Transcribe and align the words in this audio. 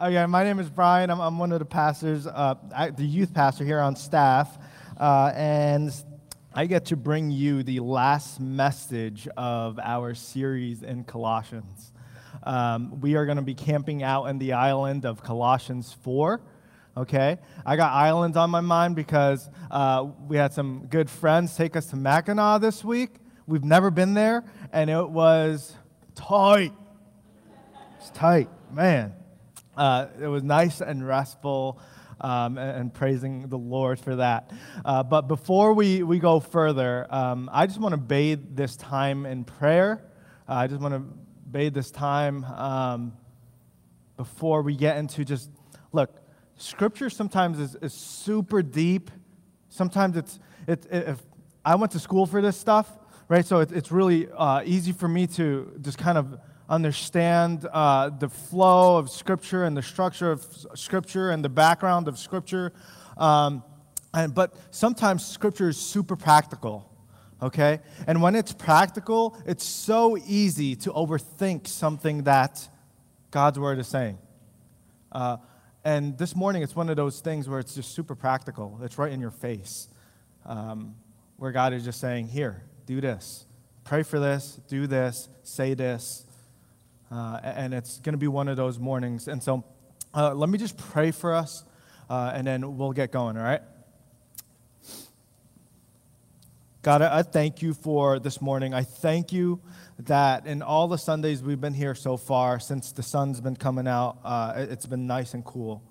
Okay, 0.00 0.24
my 0.26 0.44
name 0.44 0.60
is 0.60 0.70
Brian. 0.70 1.10
I'm, 1.10 1.20
I'm 1.20 1.40
one 1.40 1.50
of 1.50 1.58
the 1.58 1.64
pastors, 1.64 2.24
uh, 2.24 2.54
I, 2.72 2.90
the 2.90 3.02
youth 3.02 3.34
pastor 3.34 3.64
here 3.64 3.80
on 3.80 3.96
staff, 3.96 4.56
uh, 4.96 5.32
and 5.34 5.92
I 6.54 6.66
get 6.66 6.84
to 6.86 6.96
bring 6.96 7.32
you 7.32 7.64
the 7.64 7.80
last 7.80 8.38
message 8.38 9.26
of 9.36 9.80
our 9.80 10.14
series 10.14 10.84
in 10.84 11.02
Colossians. 11.02 11.92
Um, 12.44 13.00
we 13.00 13.16
are 13.16 13.26
going 13.26 13.38
to 13.38 13.42
be 13.42 13.54
camping 13.54 14.04
out 14.04 14.26
in 14.26 14.38
the 14.38 14.52
island 14.52 15.04
of 15.04 15.24
Colossians 15.24 15.96
4. 16.04 16.42
Okay, 16.96 17.38
I 17.66 17.74
got 17.74 17.92
islands 17.92 18.36
on 18.36 18.50
my 18.50 18.60
mind 18.60 18.94
because 18.94 19.50
uh, 19.68 20.06
we 20.28 20.36
had 20.36 20.52
some 20.52 20.86
good 20.86 21.10
friends 21.10 21.56
take 21.56 21.74
us 21.74 21.86
to 21.86 21.96
Mackinac 21.96 22.60
this 22.60 22.84
week. 22.84 23.16
We've 23.48 23.64
never 23.64 23.90
been 23.90 24.14
there, 24.14 24.44
and 24.72 24.90
it 24.90 25.08
was 25.08 25.74
tight. 26.14 26.72
It's 27.98 28.10
tight, 28.10 28.48
man. 28.70 29.14
Uh, 29.78 30.08
it 30.20 30.26
was 30.26 30.42
nice 30.42 30.80
and 30.80 31.06
restful. 31.06 31.80
Um, 32.20 32.58
and, 32.58 32.76
and, 32.76 32.92
praising 32.92 33.48
the 33.48 33.56
Lord 33.56 34.00
for 34.00 34.16
that. 34.16 34.50
Uh, 34.84 35.04
but 35.04 35.28
before 35.28 35.72
we, 35.72 36.02
we 36.02 36.18
go 36.18 36.40
further, 36.40 37.06
um, 37.10 37.48
I 37.52 37.68
just 37.68 37.78
want 37.78 37.92
to 37.92 37.96
bathe 37.96 38.56
this 38.56 38.74
time 38.74 39.24
in 39.24 39.44
prayer. 39.44 40.04
Uh, 40.48 40.54
I 40.54 40.66
just 40.66 40.80
want 40.80 40.94
to 40.94 41.18
bathe 41.48 41.74
this 41.74 41.92
time 41.92 42.42
um, 42.42 43.12
before 44.16 44.62
we 44.62 44.74
get 44.74 44.96
into 44.96 45.24
just 45.24 45.48
look, 45.92 46.10
scripture 46.56 47.08
sometimes 47.08 47.60
is, 47.60 47.76
is 47.76 47.94
super 47.94 48.62
deep. 48.62 49.12
Sometimes 49.68 50.16
it's, 50.16 50.40
it, 50.66 50.86
it, 50.90 51.08
if 51.10 51.18
I 51.64 51.76
went 51.76 51.92
to 51.92 52.00
school 52.00 52.26
for 52.26 52.42
this 52.42 52.56
stuff, 52.56 52.98
right? 53.28 53.46
So 53.46 53.60
it, 53.60 53.70
it's 53.70 53.92
really 53.92 54.28
uh, 54.36 54.62
easy 54.64 54.90
for 54.90 55.06
me 55.06 55.28
to 55.28 55.72
just 55.80 55.98
kind 55.98 56.18
of 56.18 56.40
understand 56.68 57.66
uh, 57.72 58.10
the 58.10 58.28
flow 58.28 58.98
of 58.98 59.10
Scripture 59.10 59.64
and 59.64 59.76
the 59.76 59.82
structure 59.82 60.30
of 60.30 60.46
Scripture 60.74 61.30
and 61.30 61.44
the 61.44 61.48
background 61.48 62.08
of 62.08 62.18
Scripture. 62.18 62.72
Um, 63.16 63.62
and, 64.12 64.34
but 64.34 64.54
sometimes 64.70 65.26
Scripture 65.26 65.68
is 65.68 65.78
super 65.78 66.16
practical, 66.16 66.90
okay? 67.42 67.80
And 68.06 68.20
when 68.20 68.34
it's 68.34 68.52
practical, 68.52 69.36
it's 69.46 69.64
so 69.64 70.18
easy 70.26 70.76
to 70.76 70.92
overthink 70.92 71.66
something 71.66 72.24
that 72.24 72.68
God's 73.30 73.58
Word 73.58 73.78
is 73.78 73.88
saying. 73.88 74.18
Uh, 75.10 75.38
and 75.84 76.18
this 76.18 76.36
morning, 76.36 76.62
it's 76.62 76.76
one 76.76 76.90
of 76.90 76.96
those 76.96 77.20
things 77.20 77.48
where 77.48 77.60
it's 77.60 77.74
just 77.74 77.94
super 77.94 78.14
practical. 78.14 78.78
It's 78.82 78.98
right 78.98 79.12
in 79.12 79.20
your 79.20 79.30
face, 79.30 79.88
um, 80.44 80.96
where 81.36 81.52
God 81.52 81.72
is 81.72 81.84
just 81.84 82.00
saying, 82.00 82.28
Here, 82.28 82.62
do 82.84 83.00
this. 83.00 83.46
Pray 83.84 84.02
for 84.02 84.18
this, 84.18 84.60
do 84.68 84.86
this, 84.86 85.30
say 85.42 85.72
this. 85.72 86.26
Uh, 87.10 87.40
and 87.42 87.72
it's 87.72 88.00
going 88.00 88.12
to 88.12 88.18
be 88.18 88.28
one 88.28 88.48
of 88.48 88.56
those 88.56 88.78
mornings. 88.78 89.28
And 89.28 89.42
so 89.42 89.64
uh, 90.14 90.34
let 90.34 90.48
me 90.48 90.58
just 90.58 90.76
pray 90.76 91.10
for 91.10 91.34
us, 91.34 91.64
uh, 92.10 92.32
and 92.34 92.46
then 92.46 92.76
we'll 92.76 92.92
get 92.92 93.12
going, 93.12 93.36
all 93.36 93.44
right? 93.44 93.62
God, 96.82 97.02
I 97.02 97.22
thank 97.22 97.60
you 97.60 97.74
for 97.74 98.18
this 98.18 98.40
morning. 98.40 98.72
I 98.72 98.82
thank 98.82 99.32
you 99.32 99.60
that 99.98 100.46
in 100.46 100.62
all 100.62 100.86
the 100.86 100.96
Sundays 100.96 101.42
we've 101.42 101.60
been 101.60 101.74
here 101.74 101.94
so 101.94 102.16
far, 102.16 102.60
since 102.60 102.92
the 102.92 103.02
sun's 103.02 103.40
been 103.40 103.56
coming 103.56 103.88
out, 103.88 104.18
uh, 104.24 104.54
it's 104.56 104.86
been 104.86 105.06
nice 105.06 105.34
and 105.34 105.44
cool. 105.44 105.82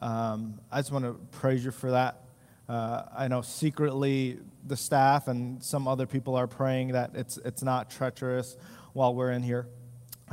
Um, 0.00 0.60
I 0.70 0.78
just 0.78 0.92
want 0.92 1.04
to 1.04 1.14
praise 1.38 1.64
you 1.64 1.72
for 1.72 1.90
that. 1.90 2.22
Uh, 2.68 3.02
I 3.14 3.28
know 3.28 3.42
secretly 3.42 4.38
the 4.64 4.76
staff 4.76 5.26
and 5.26 5.62
some 5.62 5.88
other 5.88 6.06
people 6.06 6.36
are 6.36 6.46
praying 6.46 6.92
that 6.92 7.10
it's, 7.14 7.36
it's 7.38 7.62
not 7.62 7.90
treacherous 7.90 8.56
while 8.92 9.14
we're 9.14 9.32
in 9.32 9.42
here. 9.42 9.66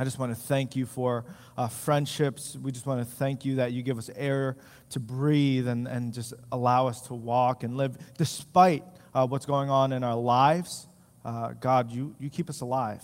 I 0.00 0.04
just 0.04 0.18
want 0.18 0.30
to 0.30 0.40
thank 0.40 0.76
you 0.76 0.86
for 0.86 1.24
uh, 1.56 1.66
friendships. 1.66 2.56
We 2.56 2.70
just 2.70 2.86
want 2.86 3.00
to 3.00 3.16
thank 3.16 3.44
you 3.44 3.56
that 3.56 3.72
you 3.72 3.82
give 3.82 3.98
us 3.98 4.08
air 4.14 4.56
to 4.90 5.00
breathe 5.00 5.66
and, 5.66 5.88
and 5.88 6.14
just 6.14 6.34
allow 6.52 6.86
us 6.86 7.00
to 7.08 7.14
walk 7.14 7.64
and 7.64 7.76
live 7.76 7.98
despite 8.16 8.84
uh, 9.12 9.26
what's 9.26 9.44
going 9.44 9.70
on 9.70 9.92
in 9.92 10.04
our 10.04 10.14
lives. 10.14 10.86
Uh, 11.24 11.52
God, 11.60 11.90
you, 11.90 12.14
you 12.20 12.30
keep 12.30 12.48
us 12.48 12.60
alive. 12.60 13.02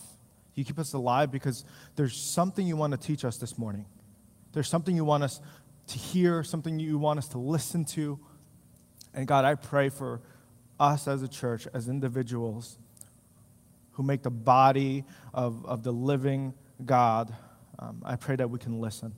You 0.54 0.64
keep 0.64 0.78
us 0.78 0.92
alive 0.92 1.32
because 1.32 1.64
there's 1.96 2.16
something 2.16 2.64
you 2.64 2.76
want 2.76 2.92
to 2.92 2.98
teach 2.98 3.24
us 3.24 3.38
this 3.38 3.58
morning. 3.58 3.86
There's 4.52 4.68
something 4.68 4.94
you 4.94 5.04
want 5.04 5.24
us 5.24 5.40
to 5.88 5.98
hear, 5.98 6.44
something 6.44 6.78
you 6.78 6.96
want 6.96 7.18
us 7.18 7.26
to 7.28 7.38
listen 7.38 7.84
to. 7.86 8.20
And 9.12 9.26
God, 9.26 9.44
I 9.44 9.56
pray 9.56 9.88
for 9.88 10.20
us 10.78 11.08
as 11.08 11.22
a 11.22 11.28
church, 11.28 11.66
as 11.74 11.88
individuals 11.88 12.78
who 13.92 14.04
make 14.04 14.22
the 14.22 14.30
body 14.30 15.04
of, 15.32 15.66
of 15.66 15.82
the 15.82 15.92
living 15.92 16.54
God, 16.84 17.34
um, 17.78 18.02
I 18.04 18.16
pray 18.16 18.36
that 18.36 18.50
we 18.50 18.58
can 18.58 18.80
listen. 18.80 19.14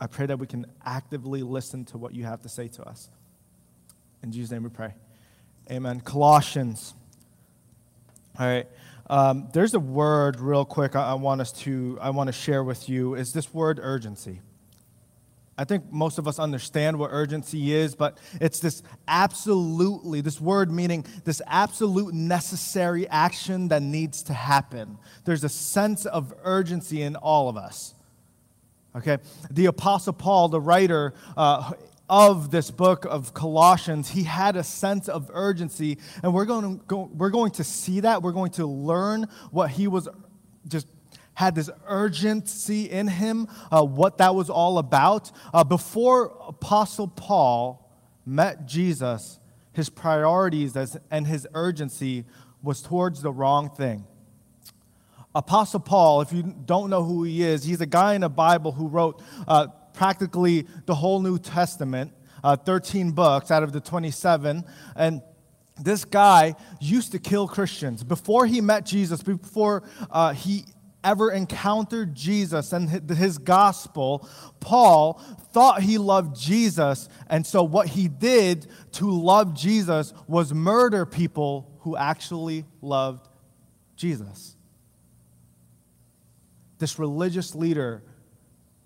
I 0.00 0.06
pray 0.06 0.26
that 0.26 0.38
we 0.38 0.46
can 0.46 0.66
actively 0.84 1.42
listen 1.42 1.84
to 1.86 1.98
what 1.98 2.14
you 2.14 2.24
have 2.24 2.42
to 2.42 2.48
say 2.48 2.68
to 2.68 2.82
us. 2.84 3.08
In 4.22 4.30
Jesus' 4.30 4.50
name 4.50 4.62
we 4.62 4.68
pray. 4.68 4.94
Amen. 5.70 6.00
Colossians. 6.00 6.94
All 8.38 8.46
right. 8.46 8.66
Um, 9.08 9.48
there's 9.52 9.74
a 9.74 9.80
word, 9.80 10.40
real 10.40 10.64
quick, 10.64 10.96
I, 10.96 11.10
I 11.10 11.14
want 11.14 11.40
us 11.40 11.52
to, 11.52 11.98
I 12.00 12.10
want 12.10 12.28
to 12.28 12.32
share 12.32 12.64
with 12.64 12.88
you. 12.88 13.14
Is 13.14 13.32
this 13.32 13.54
word 13.54 13.78
urgency? 13.80 14.40
I 15.58 15.64
think 15.64 15.90
most 15.90 16.18
of 16.18 16.28
us 16.28 16.38
understand 16.38 16.98
what 16.98 17.10
urgency 17.12 17.72
is, 17.72 17.94
but 17.94 18.18
it's 18.40 18.60
this 18.60 18.82
absolutely, 19.08 20.20
this 20.20 20.38
word 20.40 20.70
meaning 20.70 21.06
this 21.24 21.40
absolute 21.46 22.12
necessary 22.12 23.08
action 23.08 23.68
that 23.68 23.82
needs 23.82 24.22
to 24.24 24.34
happen. 24.34 24.98
There's 25.24 25.44
a 25.44 25.48
sense 25.48 26.04
of 26.04 26.34
urgency 26.44 27.00
in 27.00 27.16
all 27.16 27.48
of 27.48 27.56
us. 27.56 27.94
Okay? 28.96 29.18
The 29.50 29.66
Apostle 29.66 30.12
Paul, 30.12 30.48
the 30.48 30.60
writer 30.60 31.14
uh, 31.38 31.72
of 32.08 32.50
this 32.50 32.70
book 32.70 33.06
of 33.06 33.32
Colossians, 33.32 34.10
he 34.10 34.24
had 34.24 34.56
a 34.56 34.62
sense 34.62 35.08
of 35.08 35.30
urgency, 35.32 35.98
and 36.22 36.34
we're 36.34 36.44
going 36.44 36.78
to, 36.78 36.84
go, 36.84 37.10
we're 37.14 37.30
going 37.30 37.52
to 37.52 37.64
see 37.64 38.00
that. 38.00 38.22
We're 38.22 38.32
going 38.32 38.52
to 38.52 38.66
learn 38.66 39.26
what 39.50 39.70
he 39.70 39.88
was 39.88 40.06
just 40.68 40.86
had 41.36 41.54
this 41.54 41.68
urgency 41.86 42.90
in 42.90 43.06
him, 43.06 43.46
uh, 43.70 43.84
what 43.84 44.18
that 44.18 44.34
was 44.34 44.48
all 44.48 44.78
about. 44.78 45.30
Uh, 45.52 45.62
before 45.62 46.34
Apostle 46.48 47.08
Paul 47.08 47.92
met 48.24 48.66
Jesus, 48.66 49.38
his 49.74 49.90
priorities 49.90 50.74
as, 50.76 50.96
and 51.10 51.26
his 51.26 51.46
urgency 51.52 52.24
was 52.62 52.80
towards 52.80 53.20
the 53.20 53.30
wrong 53.30 53.68
thing. 53.68 54.06
Apostle 55.34 55.80
Paul, 55.80 56.22
if 56.22 56.32
you 56.32 56.42
don't 56.42 56.88
know 56.88 57.04
who 57.04 57.24
he 57.24 57.42
is, 57.42 57.64
he's 57.64 57.82
a 57.82 57.86
guy 57.86 58.14
in 58.14 58.22
the 58.22 58.30
Bible 58.30 58.72
who 58.72 58.88
wrote 58.88 59.22
uh, 59.46 59.66
practically 59.92 60.66
the 60.86 60.94
whole 60.94 61.20
New 61.20 61.38
Testament, 61.38 62.14
uh, 62.42 62.56
13 62.56 63.10
books 63.10 63.50
out 63.50 63.62
of 63.62 63.72
the 63.72 63.80
27. 63.80 64.64
And 64.96 65.20
this 65.78 66.06
guy 66.06 66.54
used 66.80 67.12
to 67.12 67.18
kill 67.18 67.46
Christians. 67.46 68.02
Before 68.02 68.46
he 68.46 68.62
met 68.62 68.86
Jesus, 68.86 69.22
before 69.22 69.82
uh, 70.10 70.32
he 70.32 70.64
ever 71.06 71.30
encountered 71.30 72.14
Jesus 72.14 72.72
and 72.72 72.90
his 73.10 73.38
gospel, 73.38 74.28
Paul 74.60 75.14
thought 75.52 75.80
he 75.80 75.96
loved 75.96 76.36
Jesus. 76.38 77.08
And 77.30 77.46
so, 77.46 77.62
what 77.62 77.88
he 77.88 78.08
did 78.08 78.66
to 78.92 79.10
love 79.10 79.54
Jesus 79.54 80.12
was 80.26 80.52
murder 80.52 81.06
people 81.06 81.70
who 81.80 81.96
actually 81.96 82.64
loved 82.82 83.28
Jesus. 83.94 84.56
This 86.78 86.98
religious 86.98 87.54
leader 87.54 88.02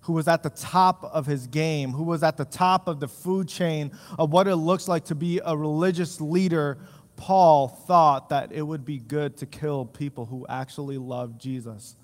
who 0.03 0.13
was 0.13 0.29
at 0.29 0.43
the 0.43 0.51
top 0.51 1.05
of 1.05 1.27
his 1.27 1.47
game, 1.47 1.93
who 1.93 2.05
was 2.05 2.23
at 2.23 2.37
the 2.37 2.45
top 2.45 2.89
of 2.89 3.01
the 3.01 3.09
food 3.09 3.49
chain 3.49 3.91
of 4.19 4.31
what 4.31 4.47
it 4.47 4.57
looks 4.57 4.89
like 4.89 5.07
to 5.07 5.15
be 5.15 5.41
a 5.45 5.57
religious 5.57 6.21
leader, 6.21 6.79
Paul 7.17 7.69
thought 7.69 8.31
that 8.31 8.53
it 8.53 8.63
would 8.63 8.85
be 8.85 8.99
good 8.99 9.37
to 9.39 9.47
kill 9.47 9.85
people 9.85 10.27
who 10.27 10.47
actually 10.49 10.97
loved 10.99 11.41
Jesus. 11.41 11.97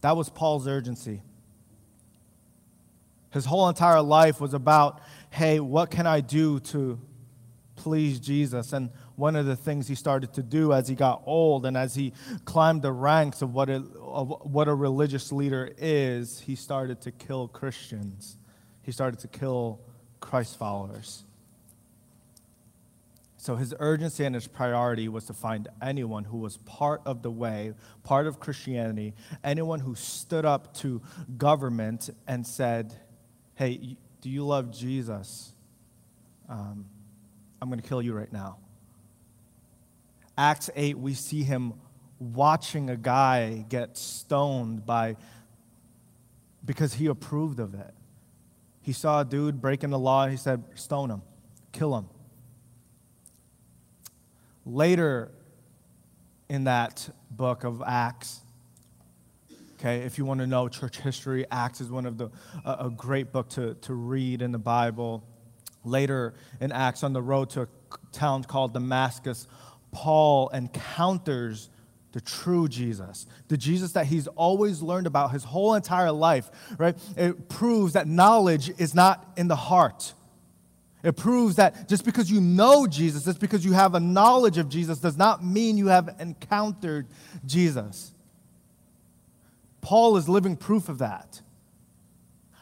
That 0.00 0.16
was 0.16 0.28
Paul's 0.28 0.66
urgency. 0.66 1.22
His 3.30 3.44
whole 3.44 3.68
entire 3.68 4.00
life 4.00 4.40
was 4.40 4.54
about, 4.54 5.00
hey, 5.30 5.60
what 5.60 5.90
can 5.90 6.06
I 6.06 6.20
do 6.20 6.60
to 6.60 6.98
please 7.76 8.18
Jesus? 8.20 8.72
And 8.72 8.90
one 9.16 9.36
of 9.36 9.46
the 9.46 9.56
things 9.56 9.88
he 9.88 9.94
started 9.94 10.32
to 10.34 10.42
do 10.42 10.72
as 10.72 10.88
he 10.88 10.94
got 10.94 11.22
old 11.26 11.66
and 11.66 11.76
as 11.76 11.94
he 11.94 12.12
climbed 12.44 12.82
the 12.82 12.92
ranks 12.92 13.42
of 13.42 13.52
what, 13.52 13.68
of 13.68 14.34
what 14.42 14.68
a 14.68 14.74
religious 14.74 15.32
leader 15.32 15.70
is, 15.76 16.40
he 16.40 16.54
started 16.54 17.00
to 17.02 17.10
kill 17.10 17.48
Christians. 17.48 18.38
He 18.82 18.92
started 18.92 19.20
to 19.20 19.28
kill 19.28 19.80
Christ 20.20 20.56
followers. 20.56 21.24
So 23.40 23.54
his 23.54 23.72
urgency 23.78 24.24
and 24.24 24.34
his 24.34 24.48
priority 24.48 25.08
was 25.08 25.26
to 25.26 25.32
find 25.32 25.68
anyone 25.80 26.24
who 26.24 26.38
was 26.38 26.56
part 26.58 27.00
of 27.06 27.22
the 27.22 27.30
way, 27.30 27.72
part 28.02 28.26
of 28.26 28.40
Christianity, 28.40 29.14
anyone 29.44 29.78
who 29.78 29.94
stood 29.94 30.44
up 30.44 30.74
to 30.78 31.00
government 31.36 32.10
and 32.26 32.44
said, 32.44 32.92
Hey, 33.54 33.96
do 34.20 34.28
you 34.28 34.44
love 34.44 34.72
Jesus? 34.72 35.52
Um, 36.48 36.86
I'm 37.62 37.68
going 37.68 37.80
to 37.80 37.88
kill 37.88 38.02
you 38.02 38.12
right 38.12 38.32
now. 38.32 38.58
Acts 40.36 40.68
8, 40.74 40.98
we 40.98 41.14
see 41.14 41.44
him 41.44 41.74
watching 42.18 42.90
a 42.90 42.96
guy 42.96 43.64
get 43.68 43.96
stoned 43.96 44.84
by 44.84 45.16
because 46.64 46.94
he 46.94 47.06
approved 47.06 47.60
of 47.60 47.74
it. 47.74 47.94
He 48.80 48.92
saw 48.92 49.20
a 49.20 49.24
dude 49.24 49.60
breaking 49.60 49.90
the 49.90 49.98
law, 49.98 50.24
and 50.24 50.32
he 50.32 50.36
said, 50.36 50.64
Stone 50.74 51.10
him, 51.10 51.22
kill 51.70 51.96
him. 51.96 52.06
Later 54.68 55.32
in 56.50 56.64
that 56.64 57.08
book 57.30 57.64
of 57.64 57.82
Acts, 57.86 58.42
okay, 59.76 60.00
if 60.00 60.18
you 60.18 60.26
want 60.26 60.40
to 60.40 60.46
know 60.46 60.68
church 60.68 60.98
history, 60.98 61.46
Acts 61.50 61.80
is 61.80 61.90
one 61.90 62.04
of 62.04 62.18
the, 62.18 62.28
a, 62.66 62.86
a 62.86 62.90
great 62.90 63.32
book 63.32 63.48
to, 63.50 63.76
to 63.76 63.94
read 63.94 64.42
in 64.42 64.52
the 64.52 64.58
Bible. 64.58 65.24
Later 65.84 66.34
in 66.60 66.70
Acts, 66.70 67.02
on 67.02 67.14
the 67.14 67.22
road 67.22 67.48
to 67.50 67.62
a 67.62 67.68
town 68.12 68.44
called 68.44 68.74
Damascus, 68.74 69.46
Paul 69.90 70.50
encounters 70.50 71.70
the 72.12 72.20
true 72.20 72.68
Jesus, 72.68 73.26
the 73.48 73.56
Jesus 73.56 73.92
that 73.92 74.04
he's 74.04 74.26
always 74.26 74.82
learned 74.82 75.06
about 75.06 75.30
his 75.30 75.44
whole 75.44 75.76
entire 75.76 76.12
life, 76.12 76.50
right? 76.76 76.94
It 77.16 77.48
proves 77.48 77.94
that 77.94 78.06
knowledge 78.06 78.70
is 78.78 78.94
not 78.94 79.32
in 79.38 79.48
the 79.48 79.56
heart. 79.56 80.12
It 81.02 81.16
proves 81.16 81.56
that 81.56 81.88
just 81.88 82.04
because 82.04 82.30
you 82.30 82.40
know 82.40 82.86
Jesus, 82.86 83.24
just 83.24 83.38
because 83.38 83.64
you 83.64 83.72
have 83.72 83.94
a 83.94 84.00
knowledge 84.00 84.58
of 84.58 84.68
Jesus, 84.68 84.98
does 84.98 85.16
not 85.16 85.44
mean 85.44 85.76
you 85.76 85.88
have 85.88 86.16
encountered 86.18 87.06
Jesus. 87.46 88.12
Paul 89.80 90.16
is 90.16 90.28
living 90.28 90.56
proof 90.56 90.88
of 90.88 90.98
that. 90.98 91.40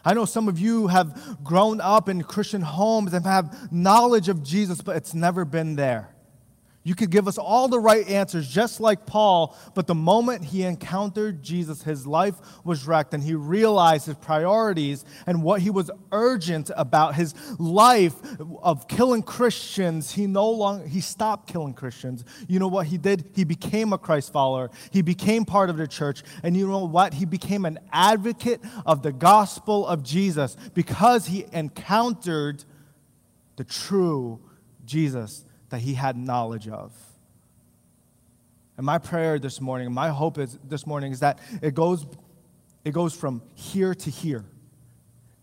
I 0.04 0.14
know 0.14 0.24
some 0.24 0.48
of 0.48 0.58
you 0.58 0.86
have 0.86 1.38
grown 1.42 1.80
up 1.80 2.08
in 2.08 2.22
Christian 2.22 2.62
homes 2.62 3.12
and 3.12 3.24
have 3.24 3.72
knowledge 3.72 4.28
of 4.28 4.42
Jesus, 4.42 4.80
but 4.80 4.96
it's 4.96 5.14
never 5.14 5.44
been 5.44 5.74
there. 5.74 6.10
You 6.86 6.94
could 6.94 7.10
give 7.10 7.26
us 7.26 7.36
all 7.36 7.66
the 7.66 7.80
right 7.80 8.08
answers, 8.08 8.48
just 8.48 8.78
like 8.78 9.06
Paul, 9.06 9.56
but 9.74 9.88
the 9.88 9.94
moment 9.96 10.44
he 10.44 10.62
encountered 10.62 11.42
Jesus, 11.42 11.82
his 11.82 12.06
life 12.06 12.36
was 12.62 12.86
wrecked, 12.86 13.12
and 13.12 13.24
he 13.24 13.34
realized 13.34 14.06
his 14.06 14.14
priorities 14.14 15.04
and 15.26 15.42
what 15.42 15.62
he 15.62 15.68
was 15.68 15.90
urgent 16.12 16.70
about 16.76 17.16
his 17.16 17.34
life 17.58 18.14
of 18.62 18.86
killing 18.86 19.24
Christians. 19.24 20.12
He 20.12 20.28
no 20.28 20.48
longer 20.48 20.86
he 20.86 21.00
stopped 21.00 21.48
killing 21.48 21.74
Christians. 21.74 22.24
You 22.46 22.60
know 22.60 22.68
what 22.68 22.86
he 22.86 22.98
did? 22.98 23.32
He 23.34 23.42
became 23.42 23.92
a 23.92 23.98
Christ 23.98 24.32
follower. 24.32 24.70
He 24.92 25.02
became 25.02 25.44
part 25.44 25.70
of 25.70 25.78
the 25.78 25.88
church, 25.88 26.22
and 26.44 26.56
you 26.56 26.68
know 26.68 26.84
what? 26.84 27.14
He 27.14 27.24
became 27.24 27.64
an 27.64 27.80
advocate 27.90 28.60
of 28.86 29.02
the 29.02 29.12
gospel 29.12 29.88
of 29.88 30.04
Jesus 30.04 30.56
because 30.72 31.26
he 31.26 31.46
encountered 31.52 32.62
the 33.56 33.64
true 33.64 34.38
Jesus 34.84 35.45
that 35.70 35.80
he 35.80 35.94
had 35.94 36.16
knowledge 36.16 36.68
of. 36.68 36.92
And 38.76 38.84
my 38.84 38.98
prayer 38.98 39.38
this 39.38 39.60
morning, 39.60 39.92
my 39.92 40.10
hope 40.10 40.38
is 40.38 40.58
this 40.62 40.86
morning 40.86 41.12
is 41.12 41.20
that 41.20 41.38
it 41.62 41.74
goes, 41.74 42.06
it 42.84 42.92
goes 42.92 43.14
from 43.14 43.42
here 43.54 43.94
to 43.94 44.10
here. 44.10 44.44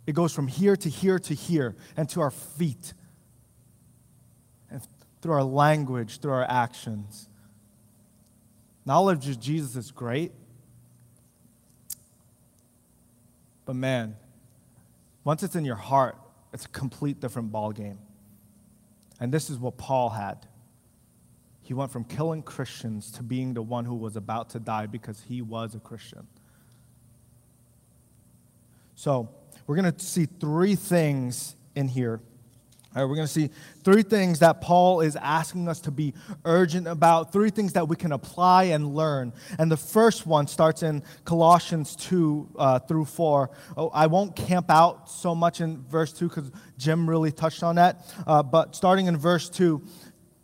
It 0.06 0.14
goes 0.14 0.34
from 0.34 0.48
here 0.48 0.76
to 0.76 0.90
here 0.90 1.18
to 1.18 1.34
here 1.34 1.76
and 1.98 2.08
to 2.10 2.22
our 2.22 2.32
feet. 2.32 2.94
And 4.70 4.82
through 5.22 5.34
our 5.34 5.44
language, 5.44 6.20
through 6.20 6.34
our 6.34 6.50
actions. 6.50 7.30
Knowledge 8.86 9.30
of 9.30 9.40
Jesus 9.40 9.76
is 9.76 9.92
great. 9.92 10.32
But 13.66 13.78
man, 13.78 14.18
once 15.24 15.42
it's 15.42 15.56
in 15.56 15.64
your 15.64 15.78
heart, 15.78 16.18
it's 16.52 16.66
a 16.66 16.70
complete 16.70 17.20
different 17.20 17.52
ballgame. 17.52 17.98
And 19.24 19.34
this 19.34 19.50
is 19.50 19.58
what 19.58 19.78
Paul 19.78 20.10
had. 20.10 20.48
He 21.62 21.74
went 21.74 21.92
from 21.92 22.04
killing 22.04 22.44
Christians 22.44 23.10
to 23.12 23.24
being 23.24 23.54
the 23.54 23.62
one 23.62 23.86
who 23.86 23.96
was 23.96 24.18
about 24.18 24.50
to 24.50 24.60
die 24.60 24.86
because 24.86 25.22
he 25.22 25.42
was 25.42 25.76
a 25.76 25.80
Christian. 25.80 26.28
So, 28.96 29.30
we're 29.66 29.78
going 29.78 29.94
to 29.94 30.06
see 30.06 30.26
three 30.26 30.76
things 30.76 31.56
in 31.74 31.88
here 31.88 32.20
all 32.96 33.02
right, 33.02 33.10
we're 33.10 33.16
going 33.16 33.28
to 33.28 33.34
see 33.34 33.50
three 33.84 34.04
things 34.04 34.40
that 34.40 34.62
Paul 34.62 35.02
is 35.02 35.16
asking 35.16 35.68
us 35.68 35.80
to 35.82 35.92
be 35.92 36.14
urgent 36.46 36.88
about, 36.88 37.32
three 37.32 37.50
things 37.50 37.74
that 37.74 37.88
we 37.88 37.96
can 37.96 38.12
apply 38.12 38.66
and 38.66 38.94
learn. 38.94 39.34
And 39.58 39.72
the 39.72 39.78
first 39.78 40.28
one 40.28 40.46
starts 40.46 40.84
in 40.84 41.02
Colossians 41.26 41.96
2 41.96 42.50
uh, 42.56 42.80
through 42.80 43.06
4. 43.06 43.50
Oh, 43.78 43.90
I 43.90 44.06
won't 44.06 44.36
camp 44.36 44.70
out 44.70 45.10
so 45.10 45.34
much 45.34 45.60
in 45.60 45.84
verse 45.84 46.14
2 46.14 46.30
because 46.30 46.52
Jim 46.78 47.10
really 47.10 47.32
touched 47.32 47.64
on 47.64 47.78
that. 47.78 48.06
Uh, 48.28 48.44
but 48.44 48.76
starting 48.76 49.08
in 49.08 49.18
verse 49.18 49.50
2, 49.50 49.82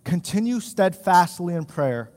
continue 0.04 0.60
steadfastly 0.60 1.54
in 1.54 1.66
prayer 1.66 2.10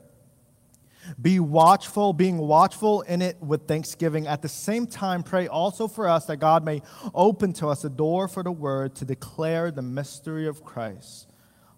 be 1.21 1.39
watchful, 1.39 2.13
being 2.13 2.37
watchful 2.37 3.01
in 3.01 3.21
it 3.21 3.41
with 3.41 3.67
thanksgiving. 3.67 4.27
At 4.27 4.41
the 4.41 4.49
same 4.49 4.87
time, 4.87 5.23
pray 5.23 5.47
also 5.47 5.87
for 5.87 6.07
us 6.07 6.25
that 6.25 6.37
God 6.37 6.63
may 6.63 6.81
open 7.13 7.53
to 7.53 7.67
us 7.67 7.83
a 7.83 7.89
door 7.89 8.27
for 8.27 8.43
the 8.43 8.51
word 8.51 8.95
to 8.95 9.05
declare 9.05 9.71
the 9.71 9.81
mystery 9.81 10.47
of 10.47 10.63
Christ, 10.63 11.27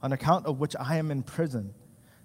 on 0.01 0.13
account 0.13 0.45
of 0.45 0.59
which 0.59 0.75
I 0.79 0.97
am 0.97 1.11
in 1.11 1.23
prison, 1.23 1.73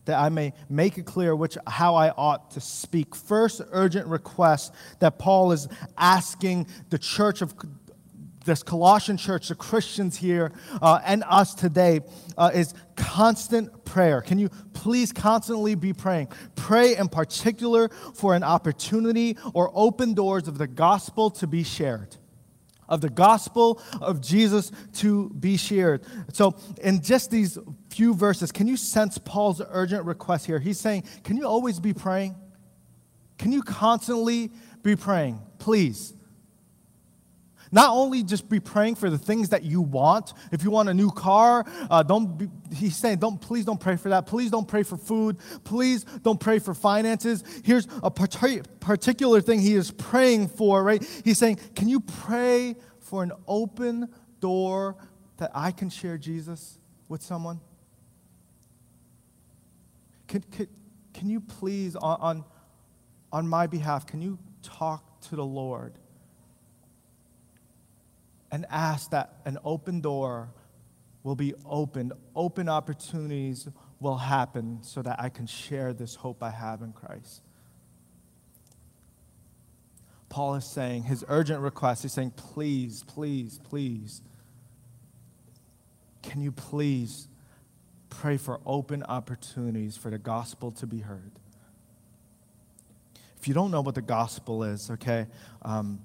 that 0.04 0.18
I 0.18 0.28
may 0.28 0.52
make 0.68 0.98
it 0.98 1.06
clear 1.06 1.34
which, 1.36 1.56
how 1.66 1.94
I 1.94 2.10
ought 2.10 2.50
to 2.52 2.60
speak. 2.60 3.14
First 3.14 3.62
urgent 3.70 4.06
request 4.06 4.74
that 4.98 5.18
Paul 5.18 5.52
is 5.52 5.68
asking 5.96 6.66
the 6.88 6.98
church 6.98 7.42
of 7.42 7.54
this 8.44 8.62
Colossian 8.62 9.16
church, 9.16 9.48
the 9.48 9.54
Christians 9.54 10.16
here, 10.16 10.52
uh, 10.80 11.00
and 11.04 11.24
us 11.26 11.54
today, 11.54 12.00
uh, 12.38 12.50
is 12.54 12.74
constant 12.96 13.84
prayer. 13.84 14.20
Can 14.22 14.38
you 14.38 14.48
please 14.72 15.12
constantly 15.12 15.74
be 15.74 15.92
praying? 15.92 16.28
Pray 16.56 16.96
in 16.96 17.08
particular 17.08 17.88
for 18.14 18.34
an 18.34 18.42
opportunity 18.42 19.36
or 19.54 19.70
open 19.74 20.14
doors 20.14 20.48
of 20.48 20.58
the 20.58 20.66
gospel 20.66 21.30
to 21.32 21.46
be 21.46 21.62
shared. 21.62 22.16
Of 22.88 23.00
the 23.02 23.10
gospel 23.10 23.80
of 24.00 24.20
Jesus 24.20 24.72
to 24.94 25.30
be 25.30 25.56
shared. 25.56 26.02
So, 26.32 26.56
in 26.82 27.02
just 27.02 27.30
these 27.30 27.56
few 27.88 28.14
verses, 28.14 28.50
can 28.50 28.66
you 28.66 28.76
sense 28.76 29.16
Paul's 29.16 29.62
urgent 29.68 30.04
request 30.06 30.46
here? 30.46 30.58
He's 30.58 30.80
saying, 30.80 31.04
Can 31.22 31.36
you 31.36 31.46
always 31.46 31.78
be 31.78 31.92
praying? 31.92 32.34
Can 33.38 33.52
you 33.52 33.62
constantly 33.62 34.50
be 34.82 34.96
praying? 34.96 35.40
Please. 35.58 36.14
Not 37.72 37.90
only 37.90 38.22
just 38.24 38.48
be 38.48 38.58
praying 38.58 38.96
for 38.96 39.10
the 39.10 39.18
things 39.18 39.50
that 39.50 39.62
you 39.62 39.80
want. 39.80 40.32
If 40.50 40.64
you 40.64 40.70
want 40.70 40.88
a 40.88 40.94
new 40.94 41.10
car, 41.10 41.64
uh, 41.88 42.02
don't. 42.02 42.36
Be, 42.36 42.48
he's 42.74 42.96
saying, 42.96 43.18
don't. 43.18 43.40
Please 43.40 43.64
don't 43.64 43.80
pray 43.80 43.96
for 43.96 44.08
that. 44.08 44.26
Please 44.26 44.50
don't 44.50 44.66
pray 44.66 44.82
for 44.82 44.96
food. 44.96 45.36
Please 45.62 46.04
don't 46.22 46.40
pray 46.40 46.58
for 46.58 46.74
finances. 46.74 47.44
Here's 47.64 47.86
a 48.02 48.10
particular 48.10 49.40
thing 49.40 49.60
he 49.60 49.74
is 49.74 49.92
praying 49.92 50.48
for. 50.48 50.82
Right? 50.82 51.02
He's 51.24 51.38
saying, 51.38 51.60
can 51.76 51.88
you 51.88 52.00
pray 52.00 52.74
for 52.98 53.22
an 53.22 53.32
open 53.46 54.08
door 54.40 54.96
that 55.36 55.52
I 55.54 55.70
can 55.70 55.90
share 55.90 56.18
Jesus 56.18 56.78
with 57.08 57.22
someone? 57.22 57.60
Can, 60.26 60.42
can, 60.42 60.68
can 61.12 61.28
you 61.28 61.40
please, 61.40 61.96
on, 61.96 62.20
on, 62.20 62.44
on 63.32 63.48
my 63.48 63.66
behalf, 63.66 64.06
can 64.06 64.22
you 64.22 64.38
talk 64.62 65.20
to 65.22 65.36
the 65.36 65.44
Lord? 65.44 65.98
And 68.52 68.66
ask 68.70 69.10
that 69.10 69.40
an 69.44 69.58
open 69.64 70.00
door 70.00 70.50
will 71.22 71.36
be 71.36 71.54
opened, 71.64 72.12
open 72.34 72.68
opportunities 72.68 73.68
will 74.00 74.16
happen 74.16 74.78
so 74.82 75.02
that 75.02 75.20
I 75.20 75.28
can 75.28 75.46
share 75.46 75.92
this 75.92 76.14
hope 76.14 76.42
I 76.42 76.50
have 76.50 76.82
in 76.82 76.92
Christ. 76.92 77.42
Paul 80.28 80.54
is 80.54 80.64
saying, 80.64 81.04
his 81.04 81.24
urgent 81.28 81.60
request, 81.60 82.02
he's 82.02 82.12
saying, 82.12 82.32
please, 82.36 83.04
please, 83.06 83.58
please, 83.64 84.22
can 86.22 86.40
you 86.40 86.52
please 86.52 87.28
pray 88.08 88.36
for 88.36 88.60
open 88.64 89.02
opportunities 89.02 89.96
for 89.96 90.10
the 90.10 90.18
gospel 90.18 90.70
to 90.72 90.86
be 90.86 91.00
heard? 91.00 91.32
If 93.38 93.48
you 93.48 93.54
don't 93.54 93.70
know 93.70 93.80
what 93.80 93.94
the 93.94 94.02
gospel 94.02 94.62
is, 94.62 94.90
okay, 94.90 95.26
um, 95.62 96.00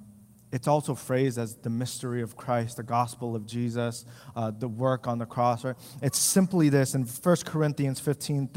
it's 0.55 0.69
also 0.69 0.95
phrased 0.95 1.37
as 1.37 1.55
the 1.55 1.69
mystery 1.69 2.21
of 2.21 2.37
Christ, 2.37 2.77
the 2.77 2.83
gospel 2.83 3.35
of 3.35 3.45
Jesus, 3.45 4.05
uh, 4.37 4.51
the 4.57 4.69
work 4.69 5.05
on 5.05 5.17
the 5.17 5.25
cross. 5.25 5.65
Right? 5.65 5.75
It's 6.01 6.17
simply 6.17 6.69
this 6.69 6.95
in 6.95 7.03
1 7.03 7.35
Corinthians 7.45 7.99
15, 7.99 8.51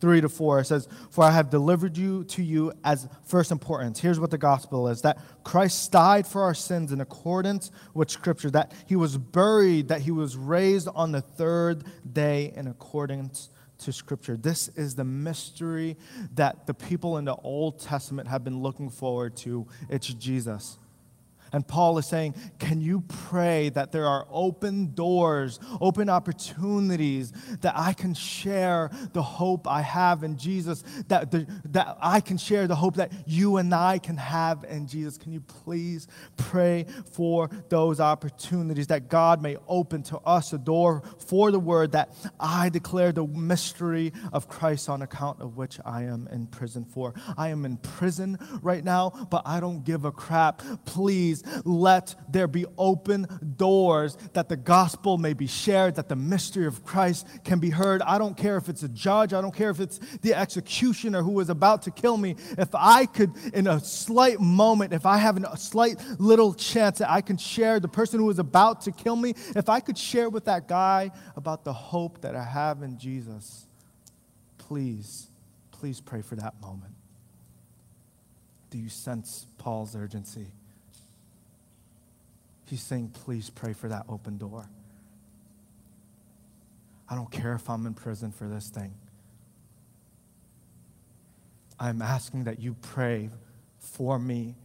3 0.00 0.20
to 0.22 0.28
4. 0.28 0.58
It 0.58 0.64
says, 0.64 0.88
For 1.12 1.22
I 1.22 1.30
have 1.30 1.48
delivered 1.48 1.96
you 1.96 2.24
to 2.24 2.42
you 2.42 2.72
as 2.82 3.06
first 3.24 3.52
importance. 3.52 4.00
Here's 4.00 4.18
what 4.18 4.32
the 4.32 4.38
gospel 4.38 4.88
is 4.88 5.02
that 5.02 5.18
Christ 5.44 5.92
died 5.92 6.26
for 6.26 6.42
our 6.42 6.52
sins 6.52 6.90
in 6.90 7.00
accordance 7.00 7.70
with 7.94 8.10
Scripture, 8.10 8.50
that 8.50 8.72
he 8.88 8.96
was 8.96 9.16
buried, 9.16 9.86
that 9.86 10.00
he 10.00 10.10
was 10.10 10.36
raised 10.36 10.88
on 10.96 11.12
the 11.12 11.20
third 11.20 11.84
day 12.12 12.52
in 12.56 12.66
accordance 12.66 13.50
to 13.78 13.92
Scripture. 13.92 14.36
This 14.36 14.66
is 14.70 14.96
the 14.96 15.04
mystery 15.04 15.96
that 16.34 16.66
the 16.66 16.74
people 16.74 17.18
in 17.18 17.24
the 17.24 17.36
Old 17.36 17.78
Testament 17.78 18.26
have 18.26 18.42
been 18.42 18.62
looking 18.62 18.90
forward 18.90 19.36
to. 19.36 19.68
It's 19.88 20.08
Jesus. 20.08 20.78
And 21.52 21.66
Paul 21.66 21.98
is 21.98 22.06
saying, 22.06 22.34
Can 22.58 22.80
you 22.80 23.02
pray 23.02 23.68
that 23.70 23.92
there 23.92 24.06
are 24.06 24.26
open 24.30 24.94
doors, 24.94 25.60
open 25.80 26.08
opportunities 26.08 27.32
that 27.60 27.74
I 27.76 27.92
can 27.92 28.14
share 28.14 28.90
the 29.12 29.22
hope 29.22 29.68
I 29.68 29.82
have 29.82 30.22
in 30.22 30.36
Jesus, 30.36 30.82
that, 31.08 31.30
the, 31.30 31.46
that 31.66 31.96
I 32.00 32.20
can 32.20 32.38
share 32.38 32.66
the 32.66 32.74
hope 32.74 32.96
that 32.96 33.12
you 33.26 33.56
and 33.56 33.74
I 33.74 33.98
can 33.98 34.16
have 34.16 34.64
in 34.64 34.86
Jesus? 34.86 35.18
Can 35.18 35.32
you 35.32 35.40
please 35.40 36.08
pray 36.36 36.86
for 37.12 37.48
those 37.68 38.00
opportunities 38.00 38.88
that 38.88 39.08
God 39.08 39.42
may 39.42 39.56
open 39.68 40.02
to 40.04 40.18
us 40.18 40.52
a 40.52 40.58
door 40.58 41.02
for 41.26 41.50
the 41.50 41.58
word 41.58 41.92
that 41.92 42.12
I 42.38 42.68
declare 42.68 43.12
the 43.12 43.26
mystery 43.26 44.12
of 44.32 44.48
Christ 44.48 44.88
on 44.88 45.02
account 45.02 45.40
of 45.40 45.56
which 45.56 45.78
I 45.84 46.02
am 46.04 46.28
in 46.30 46.46
prison 46.46 46.84
for? 46.84 47.14
I 47.36 47.48
am 47.48 47.64
in 47.64 47.76
prison 47.78 48.38
right 48.62 48.84
now, 48.84 49.10
but 49.30 49.42
I 49.46 49.60
don't 49.60 49.84
give 49.84 50.04
a 50.04 50.12
crap. 50.12 50.62
Please 50.84 51.35
please 51.42 51.62
let 51.64 52.14
there 52.28 52.46
be 52.46 52.66
open 52.78 53.26
doors 53.56 54.16
that 54.32 54.48
the 54.48 54.56
gospel 54.56 55.18
may 55.18 55.32
be 55.32 55.46
shared, 55.46 55.94
that 55.96 56.08
the 56.08 56.16
mystery 56.16 56.66
of 56.66 56.84
Christ 56.84 57.26
can 57.44 57.58
be 57.58 57.70
heard. 57.70 58.02
I 58.02 58.18
don't 58.18 58.36
care 58.36 58.56
if 58.56 58.68
it's 58.68 58.82
a 58.82 58.88
judge, 58.88 59.32
I 59.32 59.40
don't 59.40 59.54
care 59.54 59.70
if 59.70 59.80
it's 59.80 59.98
the 60.18 60.34
executioner 60.34 61.22
who 61.22 61.38
is 61.40 61.48
about 61.48 61.82
to 61.82 61.90
kill 61.90 62.16
me. 62.16 62.36
If 62.58 62.74
I 62.74 63.06
could, 63.06 63.32
in 63.52 63.66
a 63.66 63.80
slight 63.80 64.40
moment, 64.40 64.92
if 64.92 65.06
I 65.06 65.18
have 65.18 65.42
a 65.42 65.56
slight 65.56 66.02
little 66.18 66.54
chance 66.54 66.98
that 66.98 67.10
I 67.10 67.20
can 67.20 67.36
share 67.36 67.80
the 67.80 67.88
person 67.88 68.20
who 68.20 68.30
is 68.30 68.38
about 68.38 68.82
to 68.82 68.92
kill 68.92 69.16
me, 69.16 69.34
if 69.54 69.68
I 69.68 69.80
could 69.80 69.98
share 69.98 70.28
with 70.28 70.44
that 70.46 70.68
guy 70.68 71.10
about 71.36 71.64
the 71.64 71.72
hope 71.72 72.20
that 72.22 72.34
I 72.34 72.44
have 72.44 72.82
in 72.82 72.98
Jesus, 72.98 73.66
please, 74.58 75.28
please 75.70 76.00
pray 76.00 76.22
for 76.22 76.36
that 76.36 76.60
moment. 76.60 76.92
Do 78.70 78.78
you 78.78 78.88
sense 78.88 79.46
Paul's 79.58 79.94
urgency? 79.94 80.48
He's 82.66 82.82
saying, 82.82 83.10
please 83.10 83.48
pray 83.48 83.72
for 83.72 83.88
that 83.88 84.04
open 84.08 84.38
door. 84.38 84.68
I 87.08 87.14
don't 87.14 87.30
care 87.30 87.54
if 87.54 87.70
I'm 87.70 87.86
in 87.86 87.94
prison 87.94 88.32
for 88.32 88.48
this 88.48 88.68
thing. 88.68 88.92
I'm 91.78 92.02
asking 92.02 92.44
that 92.44 92.58
you 92.58 92.74
pray 92.74 93.30
for 93.78 94.18
me 94.18 94.56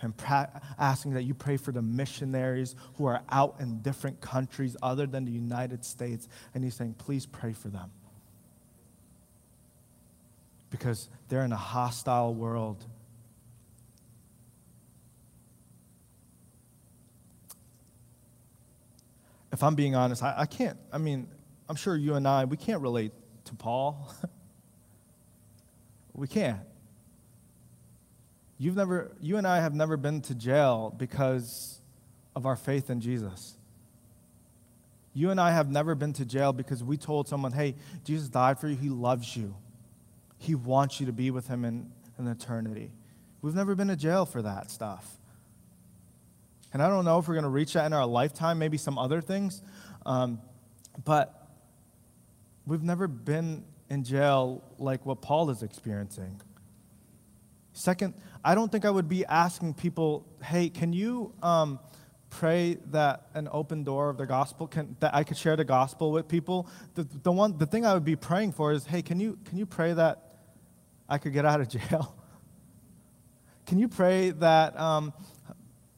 and 0.00 0.16
pra- 0.16 0.60
asking 0.78 1.14
that 1.14 1.22
you 1.22 1.34
pray 1.34 1.56
for 1.56 1.70
the 1.70 1.82
missionaries 1.82 2.74
who 2.96 3.06
are 3.06 3.22
out 3.30 3.56
in 3.60 3.80
different 3.82 4.20
countries 4.20 4.76
other 4.82 5.06
than 5.06 5.24
the 5.24 5.30
United 5.30 5.84
States. 5.84 6.28
And 6.54 6.64
he's 6.64 6.74
saying, 6.74 6.94
please 6.98 7.24
pray 7.24 7.52
for 7.52 7.68
them. 7.68 7.90
Because 10.70 11.08
they're 11.28 11.44
in 11.44 11.52
a 11.52 11.56
hostile 11.56 12.34
world 12.34 12.84
if 19.52 19.62
I'm 19.62 19.74
being 19.74 19.94
honest, 19.94 20.22
I, 20.22 20.34
I 20.38 20.46
can't, 20.46 20.78
I 20.92 20.98
mean, 20.98 21.28
I'm 21.68 21.76
sure 21.76 21.94
you 21.94 22.14
and 22.14 22.26
I, 22.26 22.44
we 22.46 22.56
can't 22.56 22.80
relate 22.80 23.12
to 23.44 23.54
Paul. 23.54 24.12
we 26.14 26.26
can't. 26.26 26.60
You've 28.58 28.76
never, 28.76 29.12
you 29.20 29.36
and 29.36 29.46
I 29.46 29.60
have 29.60 29.74
never 29.74 29.96
been 29.96 30.22
to 30.22 30.34
jail 30.34 30.94
because 30.96 31.80
of 32.34 32.46
our 32.46 32.56
faith 32.56 32.90
in 32.90 33.00
Jesus. 33.00 33.56
You 35.14 35.30
and 35.30 35.40
I 35.40 35.50
have 35.50 35.70
never 35.70 35.94
been 35.94 36.14
to 36.14 36.24
jail 36.24 36.52
because 36.52 36.82
we 36.82 36.96
told 36.96 37.28
someone, 37.28 37.52
hey, 37.52 37.74
Jesus 38.04 38.28
died 38.28 38.58
for 38.58 38.68
you. 38.68 38.76
He 38.76 38.88
loves 38.88 39.36
you. 39.36 39.54
He 40.38 40.54
wants 40.54 41.00
you 41.00 41.06
to 41.06 41.12
be 41.12 41.30
with 41.30 41.48
him 41.48 41.64
in, 41.64 41.90
in 42.18 42.26
eternity. 42.26 42.90
We've 43.42 43.54
never 43.54 43.74
been 43.74 43.88
to 43.88 43.96
jail 43.96 44.24
for 44.24 44.40
that 44.42 44.70
stuff. 44.70 45.18
And 46.72 46.82
I 46.82 46.88
don't 46.88 47.04
know 47.04 47.18
if 47.18 47.28
we're 47.28 47.34
going 47.34 47.44
to 47.44 47.50
reach 47.50 47.74
that 47.74 47.86
in 47.86 47.92
our 47.92 48.06
lifetime, 48.06 48.58
maybe 48.58 48.78
some 48.78 48.98
other 48.98 49.20
things. 49.20 49.62
Um, 50.06 50.40
but 51.04 51.48
we've 52.66 52.82
never 52.82 53.06
been 53.06 53.64
in 53.90 54.04
jail 54.04 54.64
like 54.78 55.04
what 55.04 55.20
Paul 55.20 55.50
is 55.50 55.62
experiencing. 55.62 56.40
Second, 57.74 58.14
I 58.44 58.54
don't 58.54 58.70
think 58.70 58.84
I 58.84 58.90
would 58.90 59.08
be 59.08 59.24
asking 59.26 59.74
people, 59.74 60.26
hey, 60.42 60.68
can 60.68 60.92
you 60.92 61.32
um, 61.42 61.78
pray 62.30 62.78
that 62.90 63.26
an 63.34 63.48
open 63.52 63.84
door 63.84 64.08
of 64.08 64.16
the 64.16 64.26
gospel, 64.26 64.66
can, 64.66 64.96
that 65.00 65.14
I 65.14 65.24
could 65.24 65.36
share 65.36 65.56
the 65.56 65.64
gospel 65.64 66.10
with 66.10 66.28
people? 66.28 66.68
The, 66.94 67.06
the, 67.22 67.32
one, 67.32 67.58
the 67.58 67.66
thing 67.66 67.86
I 67.86 67.94
would 67.94 68.04
be 68.04 68.16
praying 68.16 68.52
for 68.52 68.72
is, 68.72 68.86
hey, 68.86 69.02
can 69.02 69.20
you, 69.20 69.38
can 69.44 69.58
you 69.58 69.66
pray 69.66 69.92
that 69.92 70.32
I 71.08 71.18
could 71.18 71.32
get 71.32 71.44
out 71.44 71.60
of 71.60 71.68
jail? 71.90 72.14
Can 73.66 73.78
you 73.78 73.88
pray 73.88 74.30
that 74.30 74.78
um, 74.78 75.12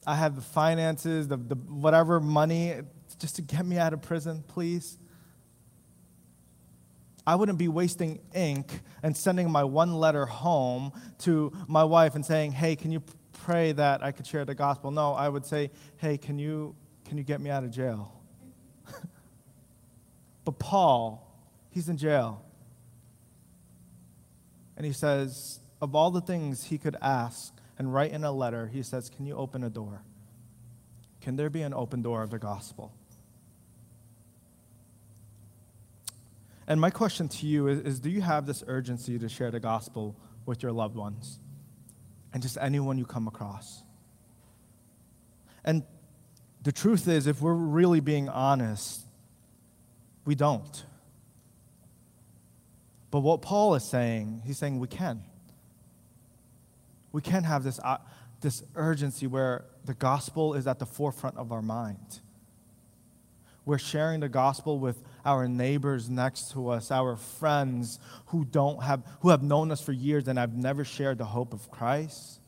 I 0.07 0.17
have 0.17 0.37
the 0.37 0.43
finances, 0.43 1.29
the, 1.29 1.37
the 1.37 1.55
whatever 1.55 2.21
money, 2.21 2.75
just 3.19 3.37
to 3.37 3.43
get 3.43 3.65
me 3.65 3.79
out 3.79 3.93
of 3.93 4.03
prison, 4.03 4.45
please. 4.47 4.99
I 7.27 7.37
wouldn't 7.37 7.59
be 7.59 7.69
wasting 7.69 8.21
ink 8.35 8.81
and 9.03 9.17
sending 9.17 9.51
my 9.51 9.65
one 9.65 9.95
letter 9.95 10.27
home 10.27 10.93
to 11.21 11.53
my 11.67 11.85
wife 11.85 12.15
and 12.15 12.25
saying, 12.25 12.53
hey, 12.53 12.77
can 12.77 12.93
you 12.93 13.03
pray 13.45 13.73
that 13.73 14.03
I 14.03 14.13
could 14.13 14.27
share 14.27 14.45
the 14.45 14.55
gospel? 14.55 14.91
No, 14.91 15.15
I 15.15 15.29
would 15.29 15.47
say, 15.47 15.71
hey, 15.97 16.19
can 16.19 16.39
you, 16.39 16.77
can 17.07 17.17
you 17.17 17.25
get 17.25 17.41
me 17.41 17.49
out 17.49 17.65
of 17.65 17.71
jail? 17.71 18.21
but 20.45 20.59
Paul, 20.59 21.35
he's 21.71 21.89
in 21.89 21.97
jail. 21.97 22.45
And 24.77 24.85
he 24.85 24.93
says, 24.93 25.61
of 25.81 25.95
all 25.95 26.11
the 26.11 26.21
things 26.21 26.65
he 26.65 26.77
could 26.77 26.97
ask, 27.01 27.54
and 27.79 27.93
write 27.93 28.13
in 28.13 28.25
a 28.25 28.33
letter, 28.33 28.67
he 28.67 28.83
says, 28.83 29.11
Can 29.11 29.27
you 29.27 29.35
open 29.37 29.65
a 29.65 29.71
door? 29.71 30.03
Can 31.21 31.37
there 31.37 31.51
be 31.51 31.63
an 31.63 31.75
open 31.75 32.03
door 32.03 32.23
of 32.23 32.31
the 32.31 32.39
gospel? 32.39 32.93
And 36.67 36.81
my 36.81 36.91
question 36.91 37.29
to 37.29 37.47
you 37.47 37.69
is, 37.69 37.81
is, 37.81 38.01
Do 38.01 38.11
you 38.11 38.23
have 38.23 38.47
this 38.47 38.63
urgency 38.67 39.19
to 39.19 39.29
share 39.29 39.51
the 39.51 39.61
gospel 39.61 40.17
with 40.47 40.63
your 40.63 40.73
loved 40.73 40.97
ones 40.97 41.41
and 42.33 42.43
just 42.43 42.59
anyone 42.61 42.99
you 42.99 43.07
come 43.07 43.27
across? 43.27 43.83
And 45.65 45.83
the 46.63 46.73
truth 46.73 47.09
is, 47.09 47.27
if 47.27 47.41
we're 47.41 47.55
really 47.55 48.01
being 48.01 48.29
honest, 48.29 49.01
we 50.25 50.35
don't. 50.35 50.85
But 53.11 53.21
what 53.21 53.43
Paul 53.43 53.75
is 53.75 53.85
saying, 53.85 54.43
he's 54.45 54.59
saying 54.59 54.79
we 54.79 54.89
can 54.89 55.23
we 57.15 57.23
can't 57.23 57.47
have 57.47 57.63
this, 57.63 57.79
uh, 57.85 57.99
this 58.41 58.65
urgency 58.75 59.29
where 59.29 59.67
the 59.85 59.95
gospel 59.95 60.55
is 60.55 60.67
at 60.67 60.81
the 60.81 60.85
forefront 60.85 61.37
of 61.37 61.53
our 61.53 61.63
mind. 61.63 62.21
We're 63.65 63.79
sharing 63.79 64.19
the 64.19 64.29
gospel 64.29 64.81
with 64.81 65.01
our 65.25 65.47
neighbors 65.47 66.11
next 66.11 66.51
to 66.53 66.71
us, 66.71 66.91
our 66.91 67.15
friends 67.15 68.01
who 68.27 68.45
don't 68.45 68.83
have 68.83 69.05
who 69.21 69.29
have 69.29 69.45
known 69.45 69.71
us 69.71 69.81
for 69.81 69.93
years 69.93 70.27
and 70.27 70.41
have 70.41 70.57
never 70.57 70.85
shared 70.85 71.19
the 71.19 71.25
hope 71.25 71.55
of 71.55 71.71
Christ. 71.71 72.41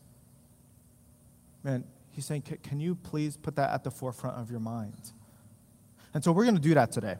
Man, 1.62 1.84
he's 2.10 2.26
saying, 2.26 2.42
can 2.42 2.80
you 2.80 2.96
please 2.96 3.36
put 3.36 3.54
that 3.54 3.72
at 3.72 3.84
the 3.84 3.92
forefront 3.92 4.36
of 4.36 4.50
your 4.50 4.60
mind? 4.60 5.12
And 6.12 6.24
so 6.24 6.32
we're 6.32 6.44
going 6.44 6.56
to 6.56 6.60
do 6.60 6.74
that 6.74 6.90
today. 6.90 7.14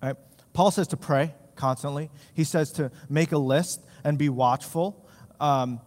Right? 0.00 0.16
Paul 0.52 0.70
says 0.70 0.86
to 0.88 0.96
pray 0.96 1.34
constantly. 1.56 2.10
He 2.32 2.44
says 2.44 2.70
to 2.74 2.92
make 3.08 3.32
a 3.32 3.38
list 3.38 3.84
and 4.04 4.16
be 4.16 4.28
watchful. 4.28 5.04
Um, 5.40 5.80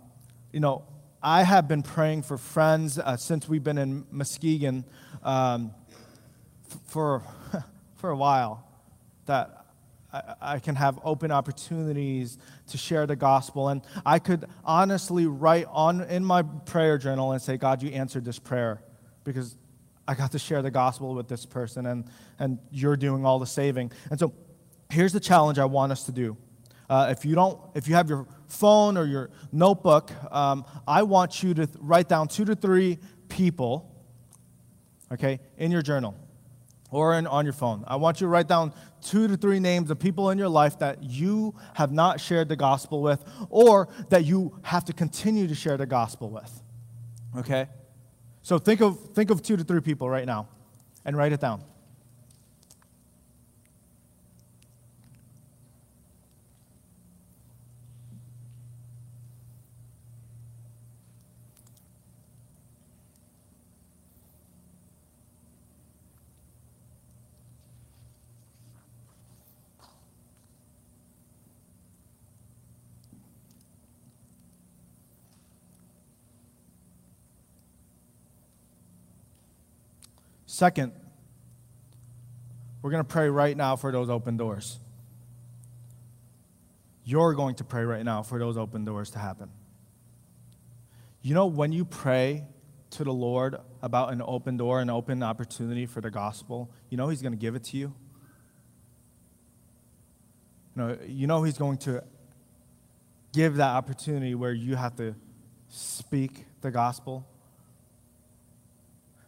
you 0.55 0.61
know, 0.61 0.85
I 1.21 1.43
have 1.43 1.67
been 1.67 1.83
praying 1.83 2.21
for 2.21 2.37
friends 2.37 2.97
uh, 2.97 3.17
since 3.17 3.49
we've 3.49 3.61
been 3.61 3.77
in 3.77 4.05
Muskegon 4.09 4.85
um, 5.21 5.73
f- 6.71 6.79
for, 6.85 7.23
for 7.95 8.09
a 8.09 8.15
while 8.15 8.65
that 9.25 9.65
I, 10.13 10.23
I 10.39 10.59
can 10.59 10.75
have 10.75 10.97
open 11.03 11.29
opportunities 11.29 12.37
to 12.67 12.77
share 12.77 13.05
the 13.05 13.17
gospel. 13.17 13.67
And 13.67 13.81
I 14.05 14.17
could 14.17 14.45
honestly 14.63 15.25
write 15.27 15.65
on 15.71 16.03
in 16.03 16.23
my 16.23 16.43
prayer 16.43 16.97
journal 16.97 17.33
and 17.33 17.41
say, 17.41 17.57
God, 17.57 17.83
you 17.83 17.89
answered 17.89 18.23
this 18.23 18.39
prayer 18.39 18.81
because 19.25 19.57
I 20.07 20.15
got 20.15 20.31
to 20.31 20.39
share 20.39 20.61
the 20.61 20.71
gospel 20.71 21.15
with 21.15 21.27
this 21.27 21.45
person 21.45 21.85
and, 21.85 22.05
and 22.39 22.59
you're 22.71 22.95
doing 22.95 23.25
all 23.25 23.39
the 23.39 23.45
saving. 23.45 23.91
And 24.09 24.17
so 24.17 24.31
here's 24.89 25.11
the 25.11 25.19
challenge 25.19 25.59
I 25.59 25.65
want 25.65 25.91
us 25.91 26.05
to 26.05 26.13
do. 26.13 26.37
Uh, 26.89 27.07
if 27.09 27.25
you 27.25 27.35
don't, 27.35 27.59
if 27.75 27.87
you 27.87 27.95
have 27.95 28.09
your 28.09 28.27
phone 28.47 28.97
or 28.97 29.05
your 29.05 29.29
notebook, 29.51 30.11
um, 30.31 30.65
I 30.87 31.03
want 31.03 31.41
you 31.41 31.53
to 31.55 31.67
write 31.79 32.07
down 32.07 32.27
two 32.27 32.45
to 32.45 32.55
three 32.55 32.99
people, 33.29 33.91
okay, 35.11 35.39
in 35.57 35.71
your 35.71 35.81
journal 35.81 36.15
or 36.91 37.15
in, 37.15 37.27
on 37.27 37.45
your 37.45 37.53
phone. 37.53 37.83
I 37.87 37.95
want 37.95 38.21
you 38.21 38.25
to 38.25 38.29
write 38.29 38.47
down 38.47 38.73
two 39.01 39.27
to 39.27 39.35
three 39.35 39.59
names 39.59 39.91
of 39.91 39.99
people 39.99 40.29
in 40.29 40.37
your 40.37 40.49
life 40.49 40.79
that 40.79 41.03
you 41.03 41.55
have 41.73 41.91
not 41.91 42.19
shared 42.19 42.47
the 42.49 42.55
gospel 42.55 43.01
with 43.01 43.23
or 43.49 43.89
that 44.09 44.25
you 44.25 44.57
have 44.63 44.85
to 44.85 44.93
continue 44.93 45.47
to 45.47 45.55
share 45.55 45.77
the 45.77 45.85
gospel 45.85 46.29
with. 46.29 46.61
Okay? 47.37 47.67
So 48.41 48.59
think 48.59 48.81
of, 48.81 48.99
think 49.13 49.29
of 49.29 49.41
two 49.41 49.57
to 49.57 49.63
three 49.63 49.81
people 49.81 50.09
right 50.09 50.25
now 50.25 50.47
and 51.03 51.17
write 51.17 51.33
it 51.33 51.39
down. 51.41 51.63
Second, 80.45 80.93
we're 82.81 82.91
going 82.91 83.03
to 83.03 83.09
pray 83.09 83.29
right 83.29 83.57
now 83.57 83.75
for 83.75 83.91
those 83.91 84.09
open 84.09 84.37
doors. 84.37 84.79
You're 87.03 87.33
going 87.33 87.55
to 87.55 87.63
pray 87.63 87.83
right 87.83 88.03
now 88.03 88.23
for 88.23 88.39
those 88.39 88.57
open 88.57 88.85
doors 88.85 89.11
to 89.11 89.19
happen. 89.19 89.49
You 91.21 91.33
know, 91.33 91.47
when 91.47 91.71
you 91.71 91.85
pray 91.85 92.45
to 92.91 93.03
the 93.03 93.11
Lord 93.11 93.57
about 93.81 94.13
an 94.13 94.21
open 94.23 94.57
door, 94.57 94.79
an 94.81 94.89
open 94.89 95.23
opportunity 95.23 95.85
for 95.85 96.01
the 96.01 96.11
gospel, 96.11 96.71
you 96.89 96.97
know 96.97 97.09
He's 97.09 97.21
going 97.21 97.33
to 97.33 97.39
give 97.39 97.55
it 97.55 97.63
to 97.65 97.77
you. 97.77 97.93
You 100.75 100.81
know, 100.81 100.97
you 101.07 101.27
know 101.27 101.43
He's 101.43 101.57
going 101.57 101.77
to 101.79 102.03
give 103.33 103.55
that 103.55 103.69
opportunity 103.69 104.35
where 104.35 104.53
you 104.53 104.75
have 104.75 104.95
to 104.97 105.15
speak 105.69 106.45
the 106.61 106.71
gospel. 106.71 107.27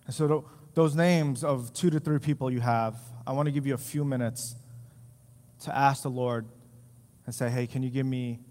And 0.06 0.16
so, 0.16 0.46
those 0.78 0.96
names 0.96 1.44
of 1.44 1.74
two 1.74 1.90
to 1.90 2.00
three 2.00 2.20
people 2.20 2.52
you 2.52 2.60
have, 2.60 3.00
I 3.26 3.32
want 3.32 3.48
to 3.48 3.52
give 3.52 3.66
you 3.66 3.74
a 3.74 3.80
few 3.80 4.06
minutes 4.06 4.56
to 5.62 5.76
ask 5.76 6.04
the 6.04 6.10
Lord 6.12 6.46
and 7.26 7.34
say, 7.34 7.50
hey, 7.50 7.66
can 7.66 7.82
you 7.82 7.90
give 7.90 8.06
me 8.06 8.42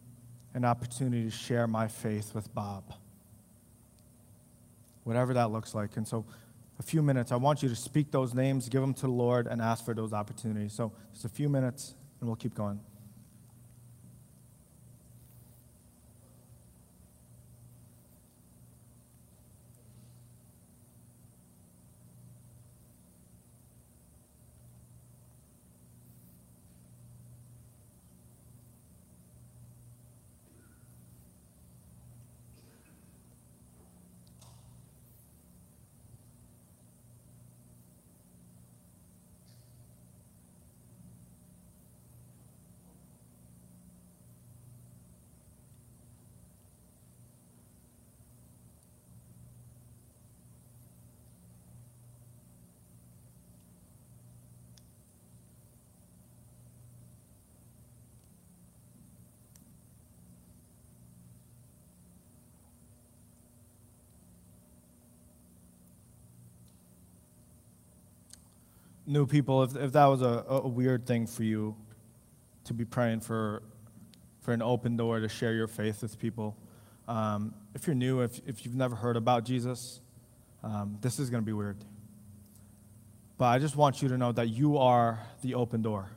an 0.52 0.64
opportunity 0.64 1.22
to 1.22 1.30
share 1.30 1.68
my 1.68 1.86
faith 1.86 2.34
with 2.34 2.52
Bob? 2.52 2.94
Whatever 5.04 5.34
that 5.34 5.52
looks 5.52 5.72
like. 5.72 5.96
And 5.96 6.06
so, 6.06 6.24
a 6.80 6.82
few 6.82 7.00
minutes, 7.00 7.30
I 7.30 7.36
want 7.36 7.62
you 7.62 7.68
to 7.68 7.76
speak 7.76 8.10
those 8.10 8.34
names, 8.34 8.68
give 8.68 8.80
them 8.80 8.92
to 8.94 9.02
the 9.02 9.12
Lord, 9.12 9.46
and 9.46 9.62
ask 9.62 9.84
for 9.84 9.94
those 9.94 10.12
opportunities. 10.12 10.72
So, 10.72 10.90
just 11.12 11.26
a 11.26 11.28
few 11.28 11.48
minutes, 11.48 11.94
and 12.18 12.28
we'll 12.28 12.34
keep 12.34 12.56
going. 12.56 12.80
New 69.06 69.26
people, 69.26 69.62
if, 69.62 69.76
if 69.76 69.92
that 69.92 70.06
was 70.06 70.22
a, 70.22 70.44
a 70.48 70.68
weird 70.68 71.06
thing 71.06 71.26
for 71.26 71.42
you 71.42 71.76
to 72.64 72.74
be 72.74 72.84
praying 72.84 73.20
for, 73.20 73.62
for 74.40 74.52
an 74.52 74.62
open 74.62 74.96
door 74.96 75.20
to 75.20 75.28
share 75.28 75.54
your 75.54 75.68
faith 75.68 76.02
with 76.02 76.18
people, 76.18 76.56
um, 77.08 77.54
if 77.74 77.86
you're 77.86 77.94
new, 77.94 78.20
if, 78.20 78.40
if 78.46 78.64
you've 78.64 78.74
never 78.74 78.96
heard 78.96 79.16
about 79.16 79.44
Jesus, 79.44 80.00
um, 80.62 80.98
this 81.00 81.18
is 81.18 81.30
going 81.30 81.42
to 81.42 81.46
be 81.46 81.52
weird. 81.52 81.76
But 83.38 83.46
I 83.46 83.58
just 83.58 83.76
want 83.76 84.02
you 84.02 84.08
to 84.08 84.18
know 84.18 84.32
that 84.32 84.48
you 84.48 84.78
are 84.78 85.20
the 85.42 85.54
open 85.54 85.82
door. 85.82 86.10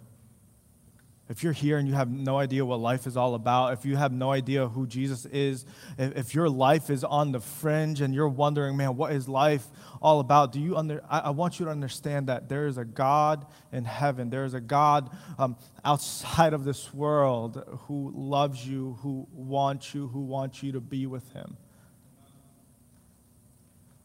If 1.29 1.43
you're 1.43 1.53
here 1.53 1.77
and 1.77 1.87
you 1.87 1.93
have 1.93 2.09
no 2.09 2.39
idea 2.39 2.65
what 2.65 2.79
life 2.79 3.05
is 3.05 3.15
all 3.15 3.35
about, 3.35 3.73
if 3.73 3.85
you 3.85 3.95
have 3.95 4.11
no 4.11 4.31
idea 4.31 4.67
who 4.67 4.87
Jesus 4.87 5.25
is, 5.27 5.63
if, 5.99 6.33
your 6.33 6.49
life 6.49 6.89
is 6.89 7.03
on 7.03 7.31
the 7.31 7.39
fringe 7.39 8.01
and 8.01 8.15
you're 8.15 8.27
wondering, 8.27 8.75
man, 8.75 8.97
what 8.97 9.11
is 9.11 9.29
life 9.29 9.67
all 10.01 10.21
about? 10.21 10.51
Do 10.51 10.59
you 10.59 10.75
under, 10.75 11.03
I, 11.07 11.19
I 11.19 11.29
want 11.29 11.59
you 11.59 11.65
to 11.65 11.71
understand 11.71 12.29
that 12.29 12.49
there 12.49 12.65
is 12.65 12.79
a 12.79 12.83
God 12.85 13.45
in 13.71 13.85
heaven. 13.85 14.31
There 14.31 14.43
is 14.43 14.55
a 14.55 14.59
God 14.59 15.15
um, 15.37 15.55
outside 15.85 16.53
of 16.53 16.63
this 16.63 16.91
world 16.95 17.63
who 17.87 18.11
loves 18.15 18.65
you, 18.65 18.97
who 19.03 19.27
wants 19.31 19.93
you, 19.93 20.07
who 20.07 20.21
wants 20.21 20.63
you 20.63 20.71
to 20.71 20.81
be 20.81 21.05
with 21.05 21.31
him. 21.33 21.57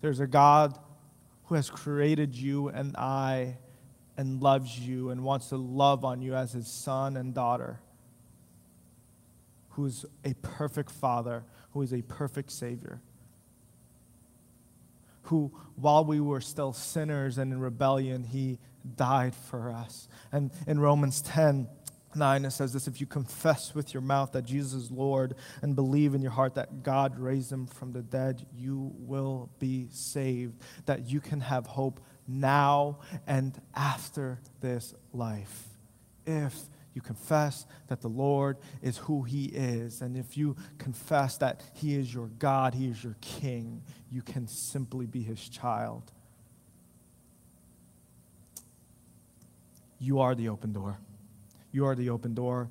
There's 0.03 0.21
a 0.21 0.27
God 0.27 0.79
who 1.45 1.55
has 1.55 1.71
created 1.71 2.35
you 2.35 2.69
and 2.69 2.95
I 2.99 3.57
and 4.17 4.43
loves 4.43 4.79
you 4.79 5.11
and 5.11 5.23
wants 5.25 5.49
to 5.49 5.57
love 5.57 6.05
on 6.05 6.23
you 6.23 6.35
as 6.35 6.53
his 6.53 6.69
son 6.69 7.17
and 7.17 7.35
daughter, 7.35 7.81
who 9.71 9.87
is 9.87 10.05
a 10.25 10.35
perfect 10.35 10.91
father, 10.91 11.45
who 11.73 11.83
is 11.83 11.93
a 11.93 12.03
perfect 12.03 12.53
savior, 12.53 13.01
who, 15.23 15.53
while 15.77 16.05
we 16.05 16.21
were 16.21 16.41
still 16.41 16.73
sinners 16.73 17.39
and 17.39 17.53
in 17.53 17.59
rebellion, 17.59 18.25
he 18.25 18.59
died 18.97 19.35
for 19.35 19.71
us. 19.71 20.09
And 20.31 20.51
in 20.67 20.79
Romans 20.79 21.23
10, 21.23 21.67
9, 22.17 22.45
it 22.45 22.51
says 22.51 22.73
this 22.73 22.87
If 22.87 23.01
you 23.01 23.07
confess 23.07 23.75
with 23.75 23.95
your 23.95 24.03
mouth 24.03 24.33
that 24.33 24.45
Jesus 24.45 24.75
is 24.75 24.91
Lord 24.91 25.35
and 25.63 25.75
believe 25.75 26.15
in 26.15 26.23
your 26.23 26.31
heart 26.31 26.55
that 26.55 26.83
God 26.83 27.19
raised 27.19 27.51
him 27.51 27.67
from 27.67 27.93
the 27.93 28.03
dead, 28.03 28.47
you 28.55 28.93
will 28.99 29.51
be 29.59 29.89
saved, 29.91 30.61
that 30.87 31.11
you 31.11 31.21
can 31.21 31.41
have 31.41 31.67
hope 31.67 32.01
now 32.27 32.99
and 33.27 33.61
after 33.75 34.41
this 34.61 34.95
life. 35.13 35.65
If 36.27 36.55
you 36.95 37.03
confess 37.03 37.67
that 37.89 38.01
the 38.01 38.09
Lord 38.09 38.57
is 38.81 38.99
who 38.99 39.23
He 39.23 39.47
is, 39.47 40.01
and 40.01 40.17
if 40.17 40.37
you 40.37 40.57
confess 40.79 41.37
that 41.39 41.63
He 41.75 41.95
is 41.95 42.13
your 42.15 42.29
God, 42.39 42.75
He 42.75 42.87
is 42.87 43.03
your 43.03 43.17
King, 43.21 43.83
you 44.11 44.23
can 44.23 44.47
simply 44.47 45.07
be 45.07 45.23
His 45.23 45.49
child. 45.49 46.13
You 49.99 50.21
are 50.21 50.35
the 50.35 50.49
open 50.49 50.73
door. 50.73 50.99
You 51.73 51.87
are 51.87 51.95
the 51.95 52.11
open 52.11 52.35
door 52.35 52.71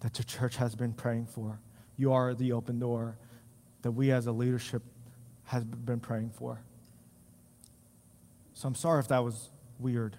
that 0.00 0.18
your 0.18 0.24
church 0.24 0.56
has 0.56 0.74
been 0.74 0.92
praying 0.92 1.26
for. 1.26 1.60
You 1.96 2.12
are 2.12 2.34
the 2.34 2.52
open 2.52 2.78
door 2.78 3.16
that 3.82 3.90
we 3.90 4.12
as 4.12 4.26
a 4.26 4.32
leadership 4.32 4.82
has 5.44 5.64
been 5.64 6.00
praying 6.00 6.30
for. 6.30 6.60
So 8.62 8.68
I'm 8.68 8.76
sorry 8.76 9.00
if 9.00 9.08
that 9.08 9.24
was 9.24 9.50
weird. 9.80 10.16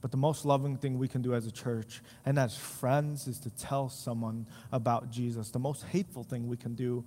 But 0.00 0.10
the 0.10 0.16
most 0.16 0.44
loving 0.44 0.76
thing 0.76 0.98
we 0.98 1.06
can 1.06 1.22
do 1.22 1.32
as 1.32 1.46
a 1.46 1.52
church 1.52 2.02
and 2.26 2.36
as 2.36 2.56
friends 2.56 3.28
is 3.28 3.38
to 3.38 3.50
tell 3.50 3.88
someone 3.88 4.48
about 4.72 5.12
Jesus. 5.12 5.50
The 5.50 5.60
most 5.60 5.84
hateful 5.84 6.24
thing 6.24 6.48
we 6.48 6.56
can 6.56 6.74
do 6.74 7.04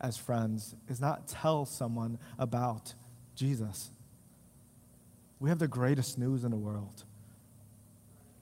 as 0.00 0.16
friends 0.16 0.74
is 0.88 1.00
not 1.00 1.28
tell 1.28 1.64
someone 1.64 2.18
about 2.40 2.92
Jesus. 3.36 3.92
We 5.38 5.48
have 5.48 5.60
the 5.60 5.68
greatest 5.68 6.18
news 6.18 6.42
in 6.42 6.50
the 6.50 6.56
world. 6.56 7.04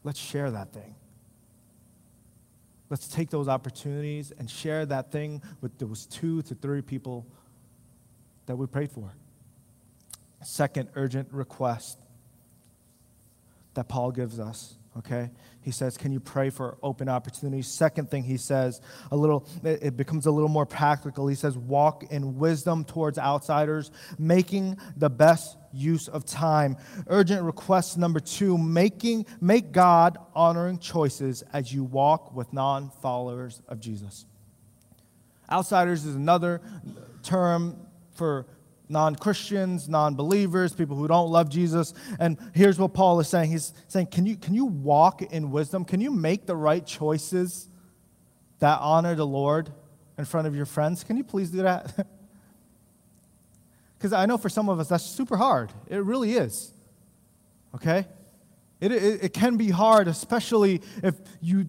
Let's 0.05 0.19
share 0.19 0.51
that 0.51 0.73
thing. 0.73 0.95
Let's 2.89 3.09
take 3.09 3.29
those 3.29 3.47
opportunities 3.47 4.33
and 4.39 4.51
share 4.51 4.87
that 4.87 5.13
thing 5.13 5.43
with 5.61 5.77
those 5.77 6.07
two 6.07 6.41
to 6.45 6.55
three 6.55 6.81
people 6.81 7.27
that 8.47 8.57
we 8.57 8.67
prayed 8.67 8.91
for. 8.91 9.13
Second 10.47 10.91
urgent 10.95 11.33
request 11.33 11.99
that 13.75 13.89
Paul 13.89 14.13
gives 14.13 14.39
us. 14.39 14.77
Okay? 14.97 15.29
He 15.61 15.73
says, 15.73 15.97
Can 15.97 16.13
you 16.13 16.21
pray 16.21 16.51
for 16.51 16.79
open 16.85 17.09
opportunities? 17.09 17.67
Second 17.67 18.13
thing 18.13 18.23
he 18.23 18.37
says, 18.37 18.81
a 19.11 19.17
little, 19.17 19.45
it 19.65 19.97
becomes 19.97 20.25
a 20.27 20.31
little 20.31 20.49
more 20.49 20.65
practical. 20.65 21.27
He 21.27 21.35
says, 21.35 21.59
Walk 21.59 22.13
in 22.13 22.39
wisdom 22.39 22.85
towards 22.85 23.19
outsiders, 23.19 23.91
making 24.21 24.79
the 24.97 25.11
best 25.11 25.57
use 25.73 26.07
of 26.07 26.25
time. 26.25 26.77
Urgent 27.09 27.43
request 27.43 27.99
number 27.99 28.21
two, 28.21 28.57
making, 28.57 29.27
make 29.41 29.73
God 29.73 30.17
honoring 30.33 30.79
choices 30.79 31.43
as 31.53 31.75
you 31.75 31.83
walk 31.83 32.37
with 32.37 32.53
non 32.53 32.93
followers 33.03 33.63
of 33.67 33.81
Jesus. 33.81 34.27
Outsiders 35.51 36.05
is 36.05 36.15
another 36.15 36.61
term 37.25 37.85
for 38.13 38.47
non 38.89 39.15
Christians, 39.17 39.89
non 39.89 40.15
believers, 40.15 40.73
people 40.73 40.97
who 40.97 41.09
don't 41.09 41.31
love 41.31 41.49
Jesus. 41.49 41.95
And 42.19 42.39
here's 42.55 42.79
what 42.79 42.95
Paul 42.95 43.21
is 43.21 43.29
saying 43.29 43.51
He's 43.51 43.73
saying, 43.89 44.07
can 44.07 44.27
you, 44.27 44.37
can 44.37 44.55
you 44.55 44.67
walk 44.67 45.23
in 45.23 45.51
wisdom? 45.51 45.85
Can 45.85 46.01
you 46.01 46.11
make 46.11 46.47
the 46.47 46.57
right 46.57 46.85
choices 46.87 47.69
that 48.59 48.79
honor 48.81 49.15
the 49.15 49.27
Lord 49.27 49.71
in 50.19 50.25
front 50.25 50.47
of 50.47 50.55
your 50.55 50.67
friends? 50.67 51.05
Can 51.05 51.17
you 51.17 51.25
please 51.25 51.51
do 51.51 51.63
that? 51.63 52.07
Because 53.99 54.13
I 54.13 54.27
know 54.27 54.37
for 54.37 54.51
some 54.51 54.69
of 54.69 54.79
us 54.79 54.89
that's 54.89 55.05
super 55.05 55.39
hard. 55.39 55.73
It 55.89 56.05
really 56.05 56.35
is. 56.35 56.71
Okay? 57.75 58.07
It, 58.81 58.93
it, 58.93 59.25
it 59.25 59.33
can 59.33 59.57
be 59.57 59.71
hard, 59.71 60.07
especially 60.07 60.83
if 61.03 61.15
you 61.41 61.67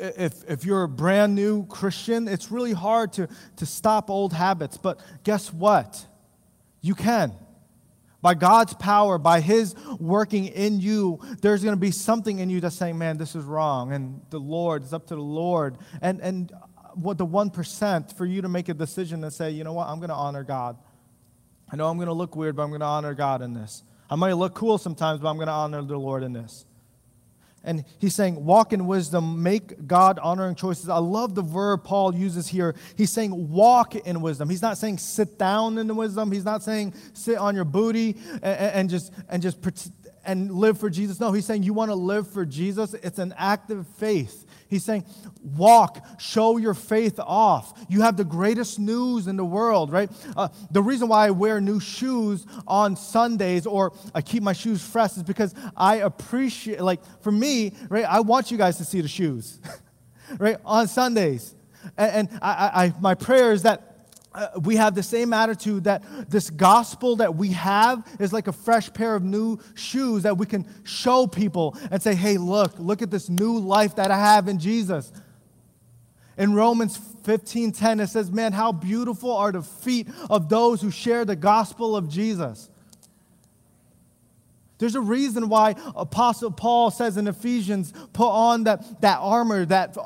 if, 0.00 0.48
if 0.48 0.64
you're 0.64 0.84
a 0.84 0.88
brand 0.88 1.34
new 1.34 1.66
Christian, 1.66 2.26
it's 2.26 2.50
really 2.50 2.72
hard 2.72 3.12
to, 3.12 3.28
to 3.56 3.66
stop 3.66 4.08
old 4.08 4.32
habits. 4.32 4.78
But 4.78 5.00
guess 5.22 5.52
what? 5.52 6.06
You 6.82 6.94
can. 6.94 7.32
By 8.20 8.34
God's 8.34 8.74
power, 8.74 9.18
by 9.18 9.40
His 9.40 9.74
working 9.98 10.46
in 10.46 10.80
you, 10.80 11.18
there's 11.40 11.64
going 11.64 11.74
to 11.74 11.80
be 11.80 11.90
something 11.90 12.38
in 12.38 12.50
you 12.50 12.60
that's 12.60 12.76
saying, 12.76 12.98
man, 12.98 13.16
this 13.16 13.34
is 13.34 13.44
wrong. 13.44 13.92
And 13.92 14.20
the 14.30 14.38
Lord, 14.38 14.82
it's 14.82 14.92
up 14.92 15.06
to 15.08 15.14
the 15.14 15.20
Lord. 15.20 15.78
And, 16.00 16.20
and 16.20 16.52
what 16.94 17.18
the 17.18 17.26
1% 17.26 18.16
for 18.16 18.26
you 18.26 18.42
to 18.42 18.48
make 18.48 18.68
a 18.68 18.74
decision 18.74 19.24
and 19.24 19.32
say, 19.32 19.50
you 19.50 19.64
know 19.64 19.72
what, 19.72 19.88
I'm 19.88 19.98
going 19.98 20.10
to 20.10 20.14
honor 20.14 20.44
God. 20.44 20.76
I 21.70 21.76
know 21.76 21.88
I'm 21.88 21.96
going 21.96 22.08
to 22.08 22.12
look 22.12 22.36
weird, 22.36 22.54
but 22.54 22.62
I'm 22.62 22.68
going 22.68 22.80
to 22.80 22.86
honor 22.86 23.14
God 23.14 23.42
in 23.42 23.54
this. 23.54 23.82
I 24.10 24.14
might 24.14 24.34
look 24.34 24.54
cool 24.54 24.78
sometimes, 24.78 25.20
but 25.20 25.28
I'm 25.28 25.36
going 25.36 25.46
to 25.46 25.52
honor 25.52 25.82
the 25.82 25.96
Lord 25.96 26.22
in 26.22 26.32
this. 26.32 26.66
And 27.64 27.84
he's 27.98 28.14
saying, 28.14 28.44
walk 28.44 28.72
in 28.72 28.86
wisdom, 28.86 29.42
make 29.42 29.86
God 29.86 30.18
honoring 30.18 30.54
choices. 30.54 30.88
I 30.88 30.98
love 30.98 31.34
the 31.34 31.42
verb 31.42 31.84
Paul 31.84 32.14
uses 32.14 32.48
here. 32.48 32.74
He's 32.96 33.12
saying, 33.12 33.50
walk 33.50 33.94
in 33.94 34.20
wisdom. 34.20 34.50
He's 34.50 34.62
not 34.62 34.78
saying 34.78 34.98
sit 34.98 35.38
down 35.38 35.78
in 35.78 35.86
the 35.86 35.94
wisdom. 35.94 36.32
He's 36.32 36.44
not 36.44 36.62
saying 36.62 36.94
sit 37.12 37.38
on 37.38 37.54
your 37.54 37.64
booty 37.64 38.16
and, 38.42 38.44
and 38.44 38.90
just, 38.90 39.12
and 39.28 39.42
just 39.42 39.60
and 40.24 40.52
live 40.52 40.78
for 40.78 40.90
Jesus. 40.90 41.20
No, 41.20 41.32
he's 41.32 41.46
saying 41.46 41.62
you 41.62 41.72
want 41.72 41.90
to 41.90 41.96
live 41.96 42.28
for 42.28 42.44
Jesus. 42.44 42.94
It's 42.94 43.18
an 43.18 43.34
act 43.36 43.70
of 43.70 43.86
faith. 43.86 44.46
He's 44.72 44.86
saying, 44.86 45.04
walk, 45.42 46.02
show 46.18 46.56
your 46.56 46.72
faith 46.72 47.20
off. 47.20 47.78
You 47.90 48.00
have 48.00 48.16
the 48.16 48.24
greatest 48.24 48.78
news 48.78 49.26
in 49.26 49.36
the 49.36 49.44
world, 49.44 49.92
right? 49.92 50.10
Uh, 50.34 50.48
the 50.70 50.82
reason 50.82 51.08
why 51.08 51.26
I 51.26 51.30
wear 51.30 51.60
new 51.60 51.78
shoes 51.78 52.46
on 52.66 52.96
Sundays 52.96 53.66
or 53.66 53.92
I 54.14 54.22
keep 54.22 54.42
my 54.42 54.54
shoes 54.54 54.82
fresh 54.82 55.18
is 55.18 55.24
because 55.24 55.54
I 55.76 55.96
appreciate, 55.96 56.80
like, 56.80 57.00
for 57.20 57.30
me, 57.30 57.74
right, 57.90 58.06
I 58.06 58.20
want 58.20 58.50
you 58.50 58.56
guys 58.56 58.78
to 58.78 58.86
see 58.86 59.02
the 59.02 59.08
shoes, 59.08 59.60
right, 60.38 60.56
on 60.64 60.88
Sundays. 60.88 61.54
And, 61.98 62.30
and 62.30 62.38
I, 62.40 62.84
I, 62.84 62.94
my 62.98 63.14
prayer 63.14 63.52
is 63.52 63.64
that 63.64 63.91
uh, 64.34 64.48
we 64.62 64.76
have 64.76 64.94
the 64.94 65.02
same 65.02 65.32
attitude 65.32 65.84
that 65.84 66.02
this 66.30 66.50
gospel 66.50 67.16
that 67.16 67.34
we 67.34 67.48
have 67.48 68.06
is 68.18 68.32
like 68.32 68.48
a 68.48 68.52
fresh 68.52 68.92
pair 68.92 69.14
of 69.14 69.22
new 69.22 69.58
shoes 69.74 70.22
that 70.22 70.38
we 70.38 70.46
can 70.46 70.66
show 70.84 71.26
people 71.26 71.76
and 71.90 72.02
say, 72.02 72.14
hey, 72.14 72.38
look, 72.38 72.78
look 72.78 73.02
at 73.02 73.10
this 73.10 73.28
new 73.28 73.58
life 73.58 73.96
that 73.96 74.10
I 74.10 74.18
have 74.18 74.48
in 74.48 74.58
Jesus. 74.58 75.12
In 76.38 76.54
Romans 76.54 76.98
15:10, 76.98 78.02
it 78.02 78.08
says, 78.08 78.30
Man, 78.30 78.52
how 78.52 78.72
beautiful 78.72 79.36
are 79.36 79.52
the 79.52 79.62
feet 79.62 80.08
of 80.30 80.48
those 80.48 80.80
who 80.80 80.90
share 80.90 81.24
the 81.24 81.36
gospel 81.36 81.94
of 81.96 82.08
Jesus. 82.08 82.70
There's 84.78 84.96
a 84.96 85.00
reason 85.00 85.48
why 85.48 85.76
Apostle 85.94 86.50
Paul 86.50 86.90
says 86.90 87.16
in 87.16 87.28
Ephesians, 87.28 87.92
put 88.12 88.28
on 88.28 88.64
that, 88.64 89.00
that 89.02 89.18
armor, 89.20 89.64
that 89.66 89.96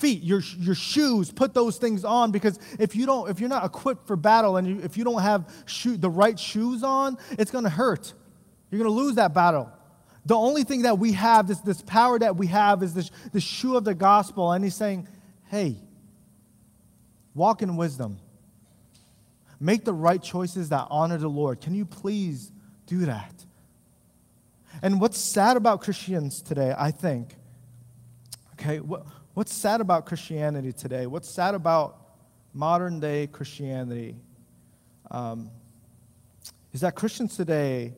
feet, 0.00 0.22
your, 0.22 0.40
your 0.58 0.74
shoes, 0.74 1.30
put 1.30 1.54
those 1.54 1.76
things 1.76 2.04
on 2.04 2.32
because 2.32 2.58
if 2.78 2.96
you 2.96 3.06
don't, 3.06 3.30
if 3.30 3.38
you're 3.38 3.48
not 3.48 3.64
equipped 3.64 4.06
for 4.06 4.16
battle 4.16 4.56
and 4.56 4.66
you, 4.66 4.80
if 4.82 4.96
you 4.96 5.04
don't 5.04 5.22
have 5.22 5.52
shoe, 5.66 5.96
the 5.96 6.10
right 6.10 6.38
shoes 6.38 6.82
on, 6.82 7.18
it's 7.38 7.50
going 7.50 7.64
to 7.64 7.70
hurt. 7.70 8.12
You're 8.70 8.80
going 8.82 8.90
to 8.90 9.02
lose 9.02 9.16
that 9.16 9.34
battle. 9.34 9.70
The 10.26 10.36
only 10.36 10.64
thing 10.64 10.82
that 10.82 10.98
we 10.98 11.12
have, 11.12 11.46
this, 11.46 11.60
this 11.60 11.82
power 11.82 12.18
that 12.18 12.36
we 12.36 12.46
have, 12.48 12.82
is 12.82 12.94
this, 12.94 13.10
the 13.32 13.40
shoe 13.40 13.76
of 13.76 13.84
the 13.84 13.94
gospel. 13.94 14.52
And 14.52 14.64
he's 14.64 14.74
saying, 14.74 15.08
hey, 15.46 15.76
walk 17.34 17.62
in 17.62 17.76
wisdom. 17.76 18.18
Make 19.58 19.84
the 19.84 19.92
right 19.92 20.22
choices 20.22 20.70
that 20.70 20.86
honor 20.90 21.18
the 21.18 21.28
Lord. 21.28 21.60
Can 21.60 21.74
you 21.74 21.84
please 21.84 22.52
do 22.86 23.06
that? 23.06 23.44
And 24.82 25.00
what's 25.00 25.18
sad 25.18 25.56
about 25.56 25.82
Christians 25.82 26.40
today, 26.40 26.74
I 26.76 26.90
think, 26.90 27.34
okay, 28.54 28.80
what, 28.80 29.06
What's 29.40 29.54
sad 29.54 29.80
about 29.80 30.04
Christianity 30.04 30.70
today? 30.70 31.06
What's 31.06 31.26
sad 31.26 31.54
about 31.54 31.96
modern 32.52 33.00
day 33.00 33.26
Christianity 33.26 34.16
um, 35.10 35.50
is 36.74 36.82
that 36.82 36.94
Christians 36.94 37.38
today, 37.38 37.94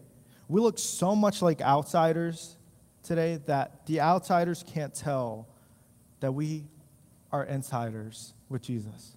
we 0.46 0.61
look 0.61 0.78
so 0.78 1.16
much 1.16 1.42
like 1.42 1.61
outsiders 1.61 2.57
today 3.02 3.40
that 3.46 3.85
the 3.87 4.00
outsiders 4.00 4.64
can't 4.72 4.94
tell 4.94 5.48
that 6.20 6.31
we 6.31 6.62
are 7.33 7.42
insiders 7.42 8.35
with 8.48 8.62
Jesus. 8.62 9.16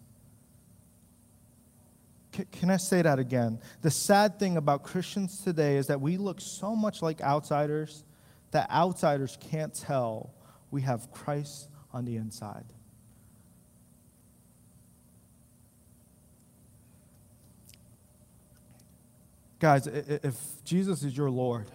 can 2.52 2.72
I 2.72 2.78
say 2.78 3.04
that 3.04 3.20
again? 3.20 3.60
The 3.84 3.92
sad 3.92 4.40
thing 4.40 4.58
about 4.58 4.82
Christians 4.82 5.42
today 5.44 5.78
is 5.78 5.86
that 5.86 6.02
we 6.02 6.18
look 6.18 6.42
so 6.42 6.76
much 6.76 7.04
like 7.04 7.22
outsiders 7.22 8.04
that 8.50 8.68
outsiders 8.72 9.38
can't 9.40 9.76
tell 9.76 10.34
we 10.72 10.82
have 10.82 11.12
Christ 11.12 11.70
on 11.96 12.04
the 12.04 12.18
inside. 12.18 12.66
Guys, 19.60 19.88
if 19.88 20.36
Jesus 20.66 21.04
is 21.04 21.16
your 21.16 21.30
Lord, 21.30 21.72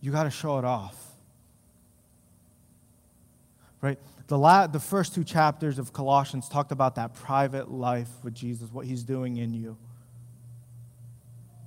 you 0.00 0.12
got 0.12 0.22
to 0.22 0.30
show 0.30 0.58
it 0.58 0.64
off. 0.64 0.94
Right? 3.80 3.98
The, 4.28 4.38
la- 4.38 4.68
the 4.68 4.78
first 4.78 5.16
two 5.16 5.24
chapters 5.24 5.80
of 5.80 5.92
Colossians 5.92 6.48
talked 6.48 6.70
about 6.70 6.94
that 6.94 7.14
private 7.14 7.72
life 7.72 8.08
with 8.22 8.34
Jesus, 8.34 8.72
what 8.72 8.86
he's 8.86 9.02
doing 9.02 9.36
in 9.36 9.52
you. 9.52 9.76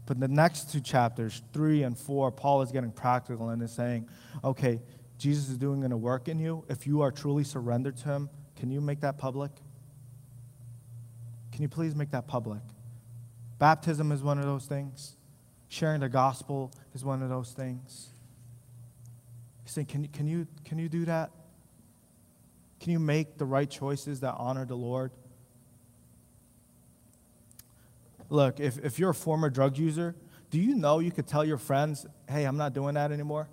But 0.10 0.20
the 0.20 0.28
next 0.28 0.72
two 0.72 0.82
chapters, 0.82 1.44
three 1.54 1.84
and 1.84 1.96
four, 1.96 2.32
Paul 2.32 2.64
is 2.64 2.72
getting 2.72 2.92
practical 2.92 3.50
and 3.50 3.62
is 3.62 3.72
saying, 3.72 4.10
okay, 4.44 4.82
Jesus 5.20 5.50
is 5.50 5.58
doing 5.60 5.84
a 5.84 5.96
work 5.96 6.28
in 6.28 6.40
you. 6.40 6.66
If 6.68 6.88
you 6.88 7.02
are 7.02 7.12
truly 7.12 7.44
surrendered 7.44 7.96
to 7.98 8.06
him, 8.06 8.30
can 8.56 8.72
you 8.72 8.82
make 8.82 9.02
that 9.02 9.20
public? 9.20 9.52
Can 11.52 11.62
you 11.62 11.70
please 11.70 11.94
make 11.94 12.10
that 12.10 12.28
public? 12.28 12.62
Baptism 13.60 14.12
is 14.12 14.24
one 14.24 14.40
of 14.40 14.46
those 14.46 14.66
things. 14.66 15.16
Sharing 15.68 16.00
the 16.00 16.10
gospel 16.10 16.74
is 16.96 17.06
one 17.06 17.22
of 17.22 17.30
those 17.30 17.52
things. 17.52 18.08
He's 19.64 19.74
saying, 19.74 19.86
can, 19.86 20.08
can, 20.08 20.26
you, 20.26 20.48
can 20.66 20.80
you 20.80 20.90
do 20.90 21.06
that? 21.06 21.30
Can 22.80 22.92
you 22.92 23.00
make 23.00 23.38
the 23.38 23.46
right 23.46 23.70
choices 23.70 24.22
that 24.22 24.34
honor 24.40 24.66
the 24.66 24.74
Lord? 24.74 25.12
Look, 28.30 28.60
if, 28.60 28.78
if 28.80 29.00
you're 29.00 29.10
a 29.10 29.16
former 29.16 29.50
drug 29.50 29.78
user, 29.78 30.16
do 30.52 30.60
you 30.60 30.76
know 30.76 31.00
you 31.00 31.12
could 31.12 31.28
tell 31.28 31.44
your 31.44 31.58
friends, 31.58 32.06
hey, 32.28 32.46
I'm 32.46 32.58
not 32.58 32.74
doing 32.74 32.96
that 32.96 33.12
anymore? 33.12 33.50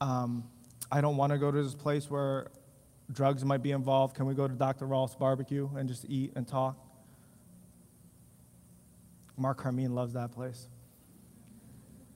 Um, 0.00 0.44
I 0.90 1.00
don't 1.00 1.16
want 1.16 1.32
to 1.32 1.38
go 1.38 1.50
to 1.50 1.62
this 1.62 1.74
place 1.74 2.10
where 2.10 2.48
drugs 3.12 3.44
might 3.44 3.62
be 3.62 3.72
involved. 3.72 4.16
Can 4.16 4.26
we 4.26 4.34
go 4.34 4.48
to 4.48 4.54
Dr. 4.54 4.86
Rolf's 4.86 5.14
barbecue 5.14 5.68
and 5.76 5.88
just 5.88 6.04
eat 6.08 6.32
and 6.36 6.46
talk? 6.46 6.76
Mark 9.36 9.58
Carmine 9.58 9.94
loves 9.94 10.14
that 10.14 10.32
place. 10.32 10.68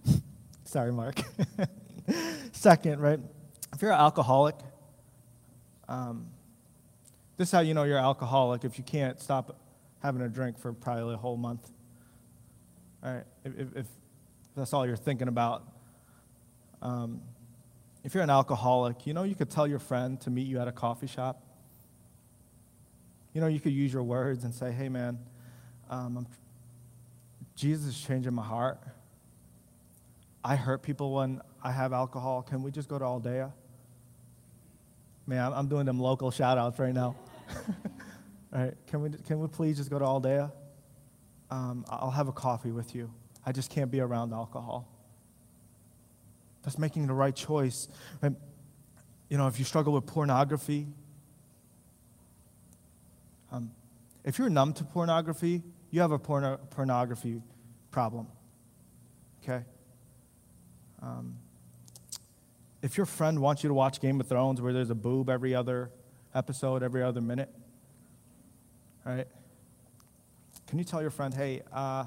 Sorry, 0.65 0.93
Mark. 0.93 1.21
Second, 2.53 3.01
right? 3.01 3.21
If 3.73 3.83
you're 3.83 3.93
an 3.93 4.01
alcoholic, 4.01 4.57
um, 5.89 6.27
this 7.37 7.49
is 7.49 7.53
how 7.53 7.61
you 7.61 7.75
know 7.75 7.85
you're 7.85 7.99
alcoholic 7.99 8.65
if 8.65 8.79
you 8.79 8.85
can't 8.85 9.21
stop 9.21 9.59
having 10.03 10.23
a 10.23 10.29
drink 10.29 10.59
for 10.59 10.73
probably 10.73 11.15
a 11.15 11.17
whole 11.17 11.37
month. 11.37 11.71
All 13.03 13.13
right, 13.13 13.25
if, 13.45 13.77
if, 13.77 13.87
that's 14.57 14.73
all 14.73 14.87
you're 14.87 14.97
thinking 14.97 15.29
about. 15.29 15.65
Um, 16.81 17.21
if 18.05 18.15
you're 18.15 18.23
an 18.23 18.31
alcoholic, 18.31 19.07
you 19.07 19.15
know 19.15 19.25
you 19.25 19.35
could 19.35 19.51
tell 19.51 19.67
your 19.67 19.79
friend 19.79 20.21
to 20.21 20.31
meet 20.31 20.47
you 20.47 20.61
at 20.61 20.69
a 20.69 20.73
coffee 20.73 21.07
shop. 21.07 21.43
You 23.33 23.41
know, 23.41 23.49
you 23.49 23.59
could 23.59 23.73
use 23.73 23.93
your 23.93 24.05
words 24.05 24.45
and 24.45 24.55
say, 24.55 24.71
hey, 24.71 24.89
man, 24.89 25.19
um, 25.91 26.27
Jesus 27.57 27.97
is 27.97 28.01
changing 28.01 28.33
my 28.33 28.45
heart. 28.45 28.79
I 30.45 30.55
hurt 30.55 30.83
people 30.83 31.13
when 31.13 31.41
I 31.63 31.73
have 31.73 31.93
alcohol. 31.93 32.43
Can 32.43 32.63
we 32.63 32.71
just 32.71 32.89
go 32.89 32.99
to 32.99 33.05
Aldea? 33.05 33.53
Man, 35.27 35.53
I'm 35.55 35.69
doing 35.69 35.87
them 35.87 35.99
local 35.99 36.31
shout 36.31 36.59
outs 36.59 36.79
right 36.79 36.93
now. 36.93 37.17
All 38.53 38.61
right, 38.61 38.75
can 38.87 39.01
we, 39.01 39.11
can 39.27 39.41
we 39.41 39.49
please 39.49 39.79
just 39.79 39.91
go 39.91 39.99
to 39.99 40.05
Aldea? 40.05 40.53
Um, 41.51 41.85
I'll 41.89 42.11
have 42.11 42.29
a 42.29 42.33
coffee 42.33 42.71
with 42.71 42.95
you. 42.95 43.11
I 43.45 43.53
just 43.53 43.71
can't 43.71 43.91
be 43.91 44.01
around 44.01 44.33
alcohol. 44.33 44.89
That's 46.63 46.79
making 46.79 47.07
the 47.07 47.15
right 47.15 47.35
choice. 47.35 47.89
Right? 48.23 48.33
You 49.29 49.39
know, 49.39 49.47
if 49.47 49.59
you 49.59 49.65
struggle 49.65 49.93
with 49.93 50.07
pornography, 50.07 50.87
um, 53.51 53.71
if 54.25 54.39
you're 54.39 54.51
numb 54.51 54.73
to 54.75 54.85
pornography, 54.85 55.63
you 55.91 56.01
have 56.01 56.13
a 56.13 56.19
porno- 56.19 56.59
pornography 56.71 57.41
problem. 57.91 58.27
Okay? 59.43 59.65
Um, 61.03 61.37
if 62.85 62.99
your 62.99 63.07
friend 63.07 63.41
wants 63.41 63.65
you 63.65 63.69
to 63.69 63.75
watch 63.75 63.99
Game 63.99 64.21
of 64.21 64.29
Thrones 64.29 64.61
where 64.61 64.75
there's 64.75 64.91
a 64.91 64.95
boob 64.95 65.31
every 65.31 65.55
other 65.55 65.91
episode, 66.35 66.83
every 66.83 67.03
other 67.03 67.23
minute, 67.23 67.49
right? 69.07 69.27
Can 70.67 70.79
you 70.79 70.85
tell 70.85 71.01
your 71.01 71.11
friend, 71.11 71.33
hey, 71.33 71.63
uh, 71.73 72.05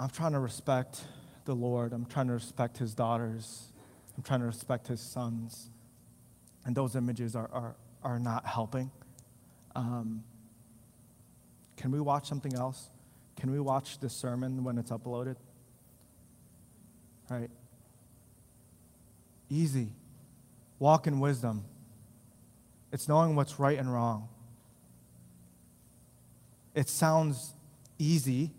I'm 0.00 0.10
trying 0.10 0.32
to 0.32 0.40
respect 0.40 1.00
the 1.44 1.54
Lord. 1.54 1.92
I'm 1.92 2.04
trying 2.04 2.26
to 2.26 2.32
respect 2.32 2.76
his 2.76 2.92
daughters. 2.92 3.68
I'm 4.16 4.24
trying 4.24 4.40
to 4.40 4.46
respect 4.46 4.88
his 4.88 5.00
sons. 5.00 5.70
And 6.66 6.74
those 6.74 6.96
images 6.96 7.36
are, 7.36 7.48
are, 7.52 7.76
are 8.02 8.18
not 8.18 8.44
helping. 8.46 8.90
Um, 9.76 10.24
can 11.76 11.92
we 11.92 12.00
watch 12.00 12.28
something 12.28 12.54
else? 12.54 12.90
Can 13.38 13.52
we 13.52 13.60
watch 13.60 14.00
this 14.00 14.12
sermon 14.12 14.64
when 14.64 14.76
it's 14.76 14.90
uploaded? 14.90 15.36
Right? 17.30 17.50
Easy. 19.52 19.92
Walk 20.78 21.06
in 21.06 21.20
wisdom. 21.20 21.66
It's 22.90 23.06
knowing 23.06 23.36
what's 23.36 23.60
right 23.60 23.78
and 23.78 23.92
wrong. 23.92 24.30
It 26.74 26.88
sounds 26.88 27.52
easy, 27.98 28.50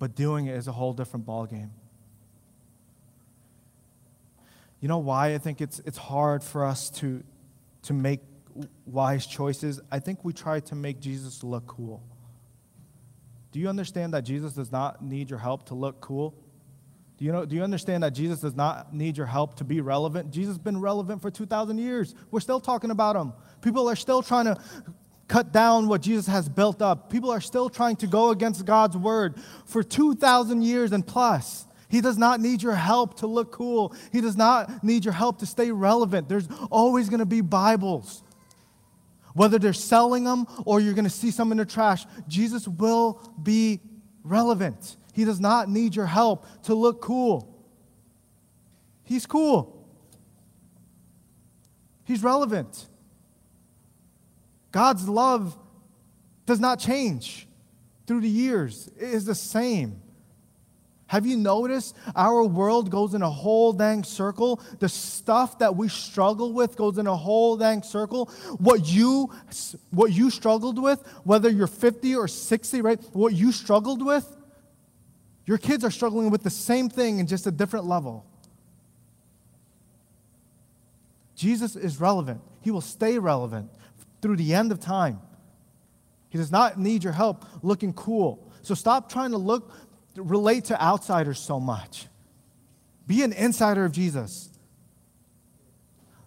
but 0.00 0.16
doing 0.16 0.46
it 0.46 0.56
is 0.56 0.66
a 0.66 0.72
whole 0.72 0.92
different 0.92 1.24
ballgame. 1.24 1.70
You 4.80 4.88
know 4.88 4.98
why 4.98 5.32
I 5.32 5.38
think 5.38 5.60
it's, 5.60 5.78
it's 5.86 5.96
hard 5.96 6.42
for 6.42 6.64
us 6.64 6.90
to, 6.90 7.22
to 7.82 7.92
make 7.92 8.20
wise 8.86 9.26
choices? 9.26 9.80
I 9.92 10.00
think 10.00 10.24
we 10.24 10.32
try 10.32 10.58
to 10.58 10.74
make 10.74 10.98
Jesus 10.98 11.44
look 11.44 11.68
cool. 11.68 12.02
Do 13.52 13.60
you 13.60 13.68
understand 13.68 14.12
that 14.14 14.22
Jesus 14.22 14.54
does 14.54 14.72
not 14.72 15.04
need 15.04 15.30
your 15.30 15.38
help 15.38 15.66
to 15.66 15.74
look 15.74 16.00
cool? 16.00 16.34
Do 17.16 17.24
you, 17.24 17.30
know, 17.30 17.44
do 17.44 17.54
you 17.54 17.62
understand 17.62 18.02
that 18.02 18.10
Jesus 18.10 18.40
does 18.40 18.56
not 18.56 18.92
need 18.92 19.16
your 19.16 19.26
help 19.26 19.54
to 19.56 19.64
be 19.64 19.80
relevant? 19.80 20.32
Jesus 20.32 20.54
has 20.54 20.58
been 20.58 20.80
relevant 20.80 21.22
for 21.22 21.30
2,000 21.30 21.78
years. 21.78 22.14
We're 22.32 22.40
still 22.40 22.58
talking 22.58 22.90
about 22.90 23.14
him. 23.14 23.32
People 23.60 23.88
are 23.88 23.94
still 23.94 24.20
trying 24.20 24.46
to 24.46 24.56
cut 25.28 25.52
down 25.52 25.88
what 25.88 26.02
Jesus 26.02 26.26
has 26.26 26.48
built 26.48 26.82
up. 26.82 27.10
People 27.10 27.30
are 27.30 27.40
still 27.40 27.70
trying 27.70 27.96
to 27.96 28.08
go 28.08 28.30
against 28.30 28.64
God's 28.64 28.96
word 28.96 29.36
for 29.64 29.82
2,000 29.82 30.62
years 30.62 30.90
and 30.90 31.06
plus. 31.06 31.66
He 31.88 32.00
does 32.00 32.18
not 32.18 32.40
need 32.40 32.62
your 32.62 32.74
help 32.74 33.18
to 33.18 33.28
look 33.28 33.52
cool. 33.52 33.94
He 34.10 34.20
does 34.20 34.36
not 34.36 34.82
need 34.82 35.04
your 35.04 35.14
help 35.14 35.38
to 35.38 35.46
stay 35.46 35.70
relevant. 35.70 36.28
There's 36.28 36.48
always 36.70 37.08
going 37.08 37.20
to 37.20 37.26
be 37.26 37.40
Bibles. 37.40 38.24
Whether 39.34 39.60
they're 39.60 39.72
selling 39.72 40.24
them 40.24 40.46
or 40.64 40.80
you're 40.80 40.94
going 40.94 41.04
to 41.04 41.10
see 41.10 41.30
some 41.30 41.52
in 41.52 41.58
the 41.58 41.64
trash, 41.64 42.06
Jesus 42.26 42.66
will 42.66 43.20
be 43.40 43.80
relevant. 44.24 44.96
He 45.14 45.24
does 45.24 45.40
not 45.40 45.70
need 45.70 45.96
your 45.96 46.06
help 46.06 46.44
to 46.64 46.74
look 46.74 47.00
cool. 47.00 47.56
He's 49.04 49.24
cool. 49.24 49.86
He's 52.04 52.22
relevant. 52.22 52.86
God's 54.72 55.08
love 55.08 55.56
does 56.46 56.60
not 56.60 56.78
change 56.78 57.46
through 58.06 58.20
the 58.20 58.28
years, 58.28 58.90
it 58.98 59.08
is 59.08 59.24
the 59.24 59.34
same. 59.34 60.00
Have 61.06 61.26
you 61.26 61.36
noticed 61.36 61.96
our 62.16 62.42
world 62.42 62.90
goes 62.90 63.14
in 63.14 63.22
a 63.22 63.30
whole 63.30 63.72
dang 63.72 64.04
circle? 64.04 64.60
The 64.80 64.88
stuff 64.88 65.58
that 65.58 65.76
we 65.76 65.88
struggle 65.88 66.52
with 66.52 66.76
goes 66.76 66.98
in 66.98 67.06
a 67.06 67.16
whole 67.16 67.56
dang 67.56 67.82
circle. 67.82 68.26
What 68.58 68.88
you 68.88 69.30
what 69.90 70.12
you 70.12 70.30
struggled 70.30 70.82
with, 70.82 71.06
whether 71.22 71.50
you're 71.50 71.66
50 71.66 72.16
or 72.16 72.26
60, 72.26 72.80
right? 72.80 73.00
What 73.12 73.34
you 73.34 73.52
struggled 73.52 74.04
with, 74.04 74.26
your 75.46 75.58
kids 75.58 75.84
are 75.84 75.90
struggling 75.90 76.30
with 76.30 76.42
the 76.42 76.50
same 76.50 76.88
thing 76.88 77.18
in 77.18 77.26
just 77.26 77.46
a 77.46 77.50
different 77.50 77.86
level. 77.86 78.24
Jesus 81.34 81.76
is 81.76 82.00
relevant. 82.00 82.40
He 82.62 82.70
will 82.70 82.80
stay 82.80 83.18
relevant 83.18 83.70
through 84.22 84.36
the 84.36 84.54
end 84.54 84.72
of 84.72 84.80
time. 84.80 85.20
He 86.30 86.38
does 86.38 86.50
not 86.50 86.78
need 86.78 87.04
your 87.04 87.12
help 87.12 87.44
looking 87.62 87.92
cool. 87.92 88.50
So 88.62 88.74
stop 88.74 89.10
trying 89.10 89.32
to 89.32 89.38
look 89.38 89.72
relate 90.16 90.66
to 90.66 90.82
outsiders 90.82 91.38
so 91.38 91.60
much. 91.60 92.06
Be 93.06 93.22
an 93.22 93.32
insider 93.32 93.84
of 93.84 93.92
Jesus. 93.92 94.50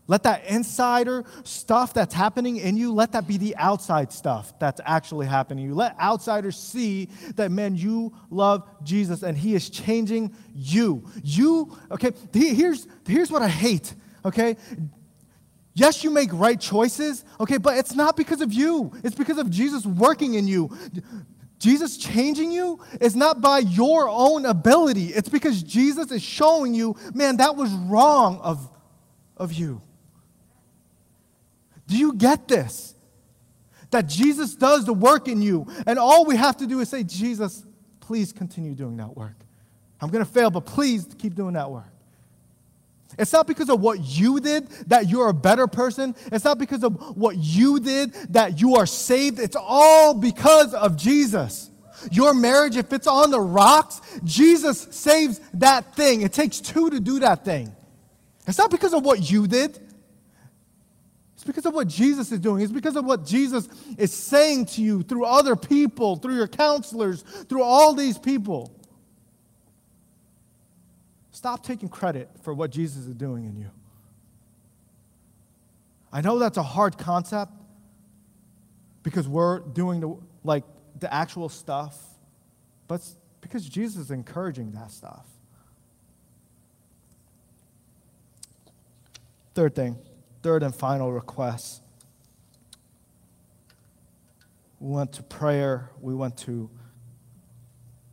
Let 0.08 0.24
that 0.24 0.46
insider 0.46 1.26
stuff 1.44 1.94
that's 1.94 2.14
happening 2.14 2.58
in 2.58 2.78
you, 2.78 2.94
let 2.94 3.12
that 3.12 3.28
be 3.28 3.38
the 3.38 3.56
outside 3.58 4.14
stuff 4.14 4.58
that's 4.58 4.80
actually 4.86 5.28
happening 5.28 5.66
you. 5.66 5.76
Let 5.76 6.00
outsiders 6.00 6.58
see 6.58 7.10
that, 7.36 7.52
man, 7.52 7.76
you 7.76 8.14
love 8.30 8.64
Jesus 8.84 9.24
and 9.24 9.38
he 9.38 9.54
is 9.54 9.70
changing 9.70 10.34
you. 10.56 11.04
You, 11.24 11.78
okay, 11.92 12.12
here's, 12.34 12.88
here's 13.06 13.30
what 13.30 13.42
I 13.42 13.50
hate, 13.50 13.94
okay? 14.24 14.56
Yes, 15.74 16.04
you 16.04 16.10
make 16.10 16.32
right 16.32 16.60
choices, 16.60 17.26
okay, 17.40 17.58
but 17.58 17.78
it's 17.78 17.94
not 17.94 18.16
because 18.16 18.42
of 18.42 18.54
you. 18.54 18.94
It's 19.04 19.16
because 19.16 19.38
of 19.38 19.52
Jesus 19.52 19.86
working 19.86 20.36
in 20.36 20.48
you. 20.48 20.76
Jesus 21.60 21.98
changing 21.98 22.52
you 22.52 22.80
is 23.02 23.16
not 23.16 23.42
by 23.42 23.60
your 23.60 24.08
own 24.08 24.46
ability. 24.46 25.08
It's 25.08 25.30
because 25.30 25.62
Jesus 25.62 26.12
is 26.12 26.22
showing 26.22 26.74
you, 26.74 26.96
man, 27.14 27.38
that 27.38 27.56
was 27.56 27.72
wrong 27.72 28.40
of, 28.40 28.70
of 29.36 29.54
you. 29.54 29.82
Do 31.88 31.98
you 31.98 32.14
get 32.14 32.48
this? 32.48 32.94
That 33.92 34.08
Jesus 34.08 34.54
does 34.56 34.86
the 34.86 34.94
work 34.94 35.28
in 35.28 35.42
you, 35.42 35.66
and 35.86 35.98
all 35.98 36.26
we 36.26 36.36
have 36.36 36.58
to 36.58 36.68
do 36.68 36.82
is 36.82 36.90
say, 36.90 37.04
Jesus, 37.04 37.66
please 38.02 38.34
continue 38.34 38.76
doing 38.76 38.98
that 38.98 39.16
work. 39.16 39.36
I'm 40.02 40.10
going 40.10 40.24
to 40.24 40.30
fail, 40.30 40.52
but 40.52 40.66
please 40.66 41.08
keep 41.18 41.36
doing 41.36 41.54
that 41.54 41.72
work. 41.72 41.86
It's 43.18 43.32
not 43.34 43.48
because 43.48 43.70
of 43.70 43.80
what 43.82 44.00
you 44.02 44.40
did 44.40 44.70
that 44.88 45.10
you're 45.10 45.30
a 45.30 45.34
better 45.34 45.68
person. 45.68 46.16
It's 46.32 46.44
not 46.44 46.60
because 46.60 46.84
of 46.84 47.18
what 47.18 47.38
you 47.38 47.80
did 47.80 48.14
that 48.30 48.60
you 48.60 48.76
are 48.76 48.86
saved. 48.86 49.40
It's 49.40 49.56
all 49.56 50.14
because 50.14 50.74
of 50.74 50.98
Jesus. 50.98 51.72
Your 52.12 52.34
marriage, 52.34 52.76
if 52.76 52.94
it's 52.94 53.08
on 53.08 53.32
the 53.32 53.40
rocks, 53.40 54.02
Jesus 54.24 54.88
saves 54.92 55.40
that 55.56 55.96
thing. 55.96 56.22
It 56.22 56.34
takes 56.34 56.60
two 56.60 56.90
to 56.92 57.00
do 57.00 57.20
that 57.22 57.44
thing. 57.44 57.74
It's 58.46 58.58
not 58.58 58.70
because 58.70 58.94
of 58.94 59.04
what 59.04 59.32
you 59.32 59.48
did 59.48 59.80
because 61.48 61.66
of 61.66 61.74
what 61.74 61.88
Jesus 61.88 62.32
is 62.32 62.40
doing. 62.40 62.62
It's 62.62 62.72
because 62.72 62.96
of 62.96 63.06
what 63.06 63.26
Jesus 63.26 63.68
is 63.98 64.14
saying 64.14 64.68
to 64.68 64.82
you 64.82 65.02
through 65.02 65.26
other 65.26 65.56
people, 65.56 66.18
through 66.18 66.36
your 66.36 66.48
counselors, 66.48 67.22
through 67.22 67.64
all 67.64 67.94
these 67.94 68.18
people. 68.18 68.72
Stop 71.32 71.64
taking 71.64 71.90
credit 71.90 72.30
for 72.42 72.54
what 72.54 72.72
Jesus 72.72 73.06
is 73.06 73.14
doing 73.16 73.46
in 73.46 73.56
you. 73.56 73.70
I 76.12 76.22
know 76.22 76.40
that's 76.40 76.58
a 76.58 76.64
hard 76.64 76.98
concept 76.98 77.52
because 79.04 79.28
we're 79.28 79.60
doing 79.60 80.00
the 80.00 80.18
like 80.44 80.64
the 81.00 81.14
actual 81.14 81.50
stuff, 81.50 81.96
but 82.88 83.02
because 83.42 83.68
Jesus 83.68 84.06
is 84.06 84.12
encouraging 84.12 84.72
that 84.72 84.92
stuff. 84.92 85.26
Third 89.54 89.76
thing, 89.76 89.98
third 90.48 90.64
and 90.64 90.74
final 90.74 91.12
request. 91.12 91.82
We 94.80 94.96
went 94.96 95.12
to 95.16 95.24
prayer, 95.24 95.90
we 96.00 96.16
went 96.16 96.38
to 96.38 96.70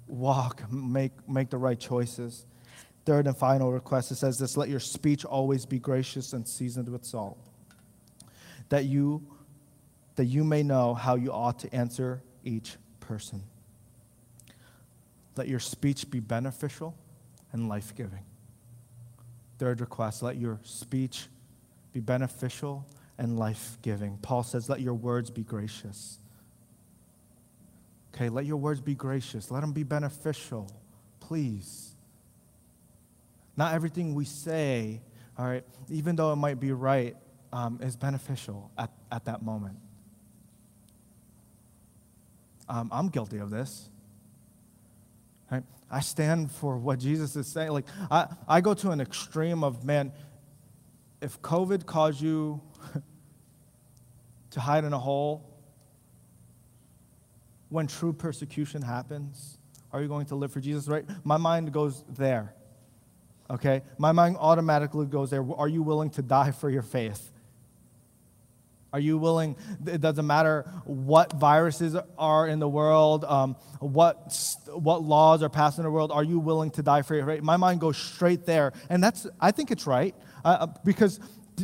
walk, 0.08 0.68
make, 0.68 1.12
make 1.28 1.50
the 1.50 1.58
right 1.58 1.78
choices. 1.78 2.44
Third 3.04 3.28
and 3.28 3.36
final 3.36 3.70
request 3.70 4.10
it 4.10 4.16
says 4.16 4.36
this 4.36 4.56
let 4.56 4.68
your 4.68 4.80
speech 4.80 5.24
always 5.24 5.64
be 5.64 5.78
gracious 5.78 6.32
and 6.32 6.44
seasoned 6.48 6.88
with 6.88 7.04
salt, 7.04 7.38
that 8.68 8.86
you, 8.86 9.24
that 10.16 10.24
you 10.24 10.42
may 10.42 10.64
know 10.64 10.92
how 10.92 11.14
you 11.14 11.30
ought 11.30 11.60
to 11.60 11.72
answer 11.72 12.20
each 12.42 12.78
person. 12.98 13.44
Let 15.36 15.46
your 15.46 15.60
speech 15.60 16.10
be 16.10 16.18
beneficial 16.18 16.96
and 17.52 17.68
life 17.68 17.94
giving. 17.94 18.24
Third 19.60 19.80
request 19.80 20.20
let 20.20 20.36
your 20.36 20.58
speech 20.64 21.28
be 21.94 22.00
beneficial 22.00 22.84
and 23.16 23.38
life 23.38 23.78
giving. 23.80 24.18
Paul 24.18 24.42
says, 24.42 24.68
Let 24.68 24.82
your 24.82 24.94
words 24.94 25.30
be 25.30 25.42
gracious. 25.42 26.18
Okay, 28.12 28.28
let 28.28 28.44
your 28.44 28.58
words 28.58 28.80
be 28.80 28.94
gracious. 28.94 29.50
Let 29.50 29.60
them 29.60 29.72
be 29.72 29.84
beneficial, 29.84 30.70
please. 31.20 31.94
Not 33.56 33.74
everything 33.74 34.14
we 34.14 34.24
say, 34.24 35.00
all 35.38 35.46
right, 35.46 35.64
even 35.88 36.16
though 36.16 36.32
it 36.32 36.36
might 36.36 36.60
be 36.60 36.72
right, 36.72 37.16
um, 37.52 37.78
is 37.80 37.96
beneficial 37.96 38.70
at, 38.76 38.90
at 39.10 39.24
that 39.26 39.42
moment. 39.42 39.78
Um, 42.68 42.88
I'm 42.92 43.08
guilty 43.08 43.38
of 43.38 43.50
this. 43.50 43.88
Right? 45.50 45.62
I 45.90 46.00
stand 46.00 46.50
for 46.50 46.76
what 46.78 46.98
Jesus 46.98 47.36
is 47.36 47.46
saying. 47.46 47.70
Like, 47.70 47.86
I, 48.10 48.26
I 48.48 48.60
go 48.60 48.74
to 48.74 48.90
an 48.90 49.00
extreme 49.00 49.62
of, 49.62 49.84
man, 49.84 50.12
if 51.24 51.40
COVID 51.40 51.86
caused 51.86 52.20
you 52.20 52.60
to 54.50 54.60
hide 54.60 54.84
in 54.84 54.92
a 54.92 54.98
hole, 54.98 55.50
when 57.70 57.86
true 57.86 58.12
persecution 58.12 58.82
happens, 58.82 59.58
are 59.90 60.02
you 60.02 60.08
going 60.08 60.26
to 60.26 60.34
live 60.34 60.52
for 60.52 60.60
Jesus? 60.60 60.86
Right? 60.86 61.04
My 61.24 61.38
mind 61.38 61.72
goes 61.72 62.04
there. 62.10 62.54
Okay? 63.48 63.82
My 63.96 64.12
mind 64.12 64.36
automatically 64.38 65.06
goes 65.06 65.30
there. 65.30 65.44
Are 65.54 65.68
you 65.68 65.82
willing 65.82 66.10
to 66.10 66.22
die 66.22 66.50
for 66.50 66.68
your 66.68 66.82
faith? 66.82 67.32
Are 68.92 69.00
you 69.00 69.18
willing? 69.18 69.56
It 69.86 70.00
doesn't 70.00 70.26
matter 70.26 70.70
what 70.84 71.32
viruses 71.32 71.96
are 72.16 72.46
in 72.46 72.60
the 72.60 72.68
world, 72.68 73.24
um, 73.24 73.56
what, 73.80 74.38
what 74.68 75.02
laws 75.02 75.42
are 75.42 75.48
passed 75.48 75.78
in 75.78 75.84
the 75.84 75.90
world. 75.90 76.12
Are 76.12 76.22
you 76.22 76.38
willing 76.38 76.70
to 76.72 76.82
die 76.82 77.02
for 77.02 77.16
your 77.16 77.26
faith? 77.26 77.42
My 77.42 77.56
mind 77.56 77.80
goes 77.80 77.96
straight 77.96 78.46
there. 78.46 78.72
And 78.88 79.02
that's, 79.02 79.26
I 79.40 79.50
think 79.50 79.72
it's 79.72 79.86
right. 79.86 80.14
Uh, 80.44 80.66
because 80.84 81.20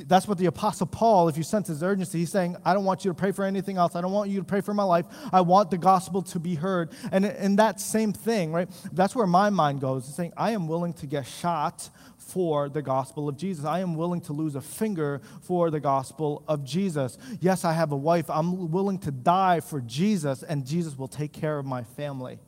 that's 0.07 0.29
what 0.29 0.39
the 0.39 0.47
Apostle 0.47 0.87
Paul, 0.87 1.29
if 1.29 1.37
you 1.37 1.43
sense 1.43 1.69
his 1.69 1.83
urgency, 1.83 2.19
he's 2.21 2.31
saying, 2.31 2.57
I 2.65 2.75
don't 2.75 2.85
want 2.85 3.05
you 3.05 3.11
to 3.11 3.15
pray 3.15 3.33
for 3.33 3.45
anything 3.45 3.77
else. 3.77 3.97
I 3.97 4.01
don't 4.01 4.13
want 4.13 4.31
you 4.31 4.39
to 4.39 4.45
pray 4.45 4.61
for 4.61 4.73
my 4.73 4.85
life. 4.85 5.07
I 5.33 5.41
want 5.41 5.71
the 5.71 5.79
gospel 5.79 6.23
to 6.23 6.39
be 6.39 6.55
heard. 6.55 6.91
And 7.11 7.25
in 7.25 7.57
that 7.57 7.81
same 7.81 8.13
thing, 8.13 8.53
right, 8.53 8.69
that's 8.93 9.17
where 9.17 9.27
my 9.27 9.51
mind 9.51 9.81
goes. 9.81 10.07
It's 10.07 10.17
saying, 10.17 10.33
I 10.37 10.53
am 10.53 10.69
willing 10.69 10.93
to 10.95 11.07
get 11.07 11.27
shot 11.27 11.91
for 12.19 12.69
the 12.69 12.83
gospel 12.83 13.29
of 13.29 13.37
Jesus. 13.37 13.65
I 13.65 13.81
am 13.81 13.97
willing 13.97 14.21
to 14.23 14.33
lose 14.33 14.55
a 14.55 14.61
finger 14.61 15.21
for 15.43 15.71
the 15.71 15.81
gospel 15.81 16.45
of 16.47 16.65
Jesus. 16.65 17.19
Yes, 17.41 17.65
I 17.65 17.73
have 17.73 17.91
a 17.91 17.97
wife. 17.97 18.31
I'm 18.31 18.71
willing 18.71 18.99
to 19.01 19.11
die 19.11 19.61
for 19.61 19.81
Jesus, 19.81 20.45
and 20.45 20.65
Jesus 20.65 20.97
will 20.97 21.09
take 21.09 21.33
care 21.33 21.59
of 21.59 21.67
my 21.67 21.83
family. 21.83 22.39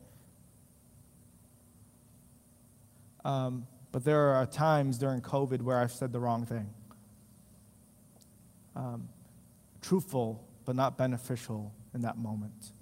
Um, 3.24 3.66
but 3.92 4.04
there 4.04 4.34
are 4.34 4.46
times 4.46 4.98
during 4.98 5.20
COVID 5.20 5.62
where 5.62 5.78
I've 5.78 5.92
said 5.92 6.12
the 6.12 6.20
wrong 6.20 6.44
thing 6.46 6.68
um, 8.74 9.08
truthful, 9.82 10.42
but 10.64 10.74
not 10.74 10.96
beneficial 10.96 11.72
in 11.94 12.02
that 12.02 12.16
moment. 12.16 12.72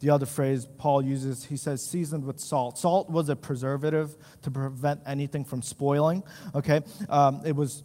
The 0.00 0.10
other 0.10 0.26
phrase 0.26 0.66
Paul 0.76 1.02
uses, 1.02 1.44
he 1.44 1.56
says, 1.56 1.84
seasoned 1.84 2.24
with 2.24 2.38
salt. 2.38 2.78
Salt 2.78 3.08
was 3.08 3.30
a 3.30 3.36
preservative 3.36 4.14
to 4.42 4.50
prevent 4.50 5.00
anything 5.06 5.44
from 5.44 5.62
spoiling, 5.62 6.22
okay? 6.54 6.82
Um, 7.08 7.40
it 7.44 7.56
was 7.56 7.82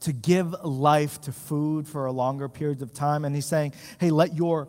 to 0.00 0.12
give 0.12 0.52
life 0.64 1.20
to 1.22 1.32
food 1.32 1.86
for 1.86 2.06
a 2.06 2.12
longer 2.12 2.48
periods 2.48 2.80
of 2.80 2.94
time. 2.94 3.26
And 3.26 3.34
he's 3.34 3.44
saying, 3.44 3.74
hey, 3.98 4.10
let 4.10 4.34
your 4.34 4.68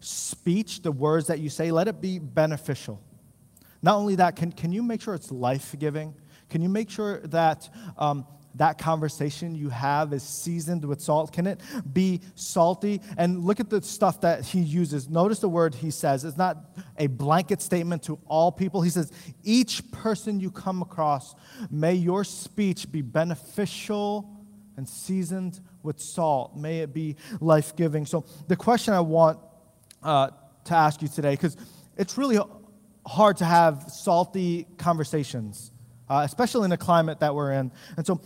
speech, 0.00 0.82
the 0.82 0.90
words 0.90 1.28
that 1.28 1.38
you 1.38 1.48
say, 1.48 1.70
let 1.70 1.86
it 1.86 2.00
be 2.00 2.18
beneficial. 2.18 3.00
Not 3.84 3.96
only 3.96 4.14
that, 4.14 4.34
can, 4.34 4.50
can 4.50 4.72
you 4.72 4.82
make 4.82 5.02
sure 5.02 5.12
it's 5.12 5.30
life 5.30 5.74
giving? 5.78 6.14
Can 6.48 6.62
you 6.62 6.70
make 6.70 6.88
sure 6.88 7.20
that 7.26 7.68
um, 7.98 8.26
that 8.54 8.78
conversation 8.78 9.54
you 9.54 9.68
have 9.68 10.14
is 10.14 10.22
seasoned 10.22 10.86
with 10.86 11.02
salt? 11.02 11.34
Can 11.34 11.46
it 11.46 11.60
be 11.92 12.22
salty? 12.34 13.02
And 13.18 13.44
look 13.44 13.60
at 13.60 13.68
the 13.68 13.82
stuff 13.82 14.22
that 14.22 14.42
he 14.42 14.60
uses. 14.60 15.10
Notice 15.10 15.40
the 15.40 15.50
word 15.50 15.74
he 15.74 15.90
says. 15.90 16.24
It's 16.24 16.38
not 16.38 16.56
a 16.96 17.08
blanket 17.08 17.60
statement 17.60 18.04
to 18.04 18.18
all 18.24 18.50
people. 18.50 18.80
He 18.80 18.88
says, 18.88 19.12
Each 19.42 19.82
person 19.92 20.40
you 20.40 20.50
come 20.50 20.80
across, 20.80 21.34
may 21.70 21.92
your 21.92 22.24
speech 22.24 22.90
be 22.90 23.02
beneficial 23.02 24.34
and 24.78 24.88
seasoned 24.88 25.60
with 25.82 26.00
salt. 26.00 26.56
May 26.56 26.78
it 26.78 26.94
be 26.94 27.16
life 27.38 27.76
giving. 27.76 28.06
So, 28.06 28.24
the 28.48 28.56
question 28.56 28.94
I 28.94 29.00
want 29.00 29.40
uh, 30.02 30.30
to 30.64 30.74
ask 30.74 31.02
you 31.02 31.08
today, 31.08 31.32
because 31.32 31.58
it's 31.98 32.16
really 32.16 32.38
hard 33.06 33.38
to 33.38 33.44
have 33.44 33.90
salty 33.90 34.66
conversations. 34.78 35.70
Uh, 36.08 36.22
especially 36.24 36.64
in 36.64 36.70
the 36.70 36.76
climate 36.76 37.20
that 37.20 37.34
we're 37.34 37.52
in. 37.52 37.72
And 37.96 38.06
so 38.06 38.20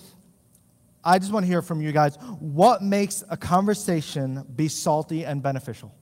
I 1.04 1.18
just 1.18 1.32
want 1.32 1.44
to 1.44 1.48
hear 1.48 1.62
from 1.62 1.80
you 1.80 1.92
guys 1.92 2.16
what 2.40 2.82
makes 2.82 3.22
a 3.28 3.36
conversation 3.36 4.44
be 4.56 4.66
salty 4.68 5.24
and 5.24 5.40
beneficial? 5.42 5.94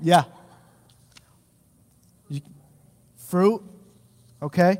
Yeah. 0.00 0.24
You, 2.28 2.40
fruit, 3.28 3.62
okay? 4.42 4.78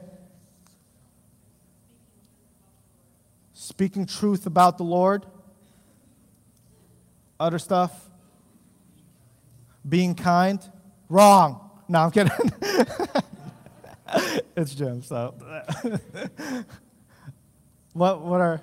Speaking 3.52 4.04
truth 4.04 4.46
about 4.46 4.78
the 4.78 4.84
Lord. 4.84 5.26
Other 7.38 7.60
stuff. 7.60 8.10
Being 9.88 10.16
kind. 10.16 10.60
Wrong. 11.08 11.70
No, 11.92 11.98
I'm 12.00 12.10
kidding. 12.10 12.32
it's 14.56 14.74
Jim, 14.74 15.02
so. 15.02 15.34
What, 17.92 18.22
what 18.22 18.40
are 18.40 18.62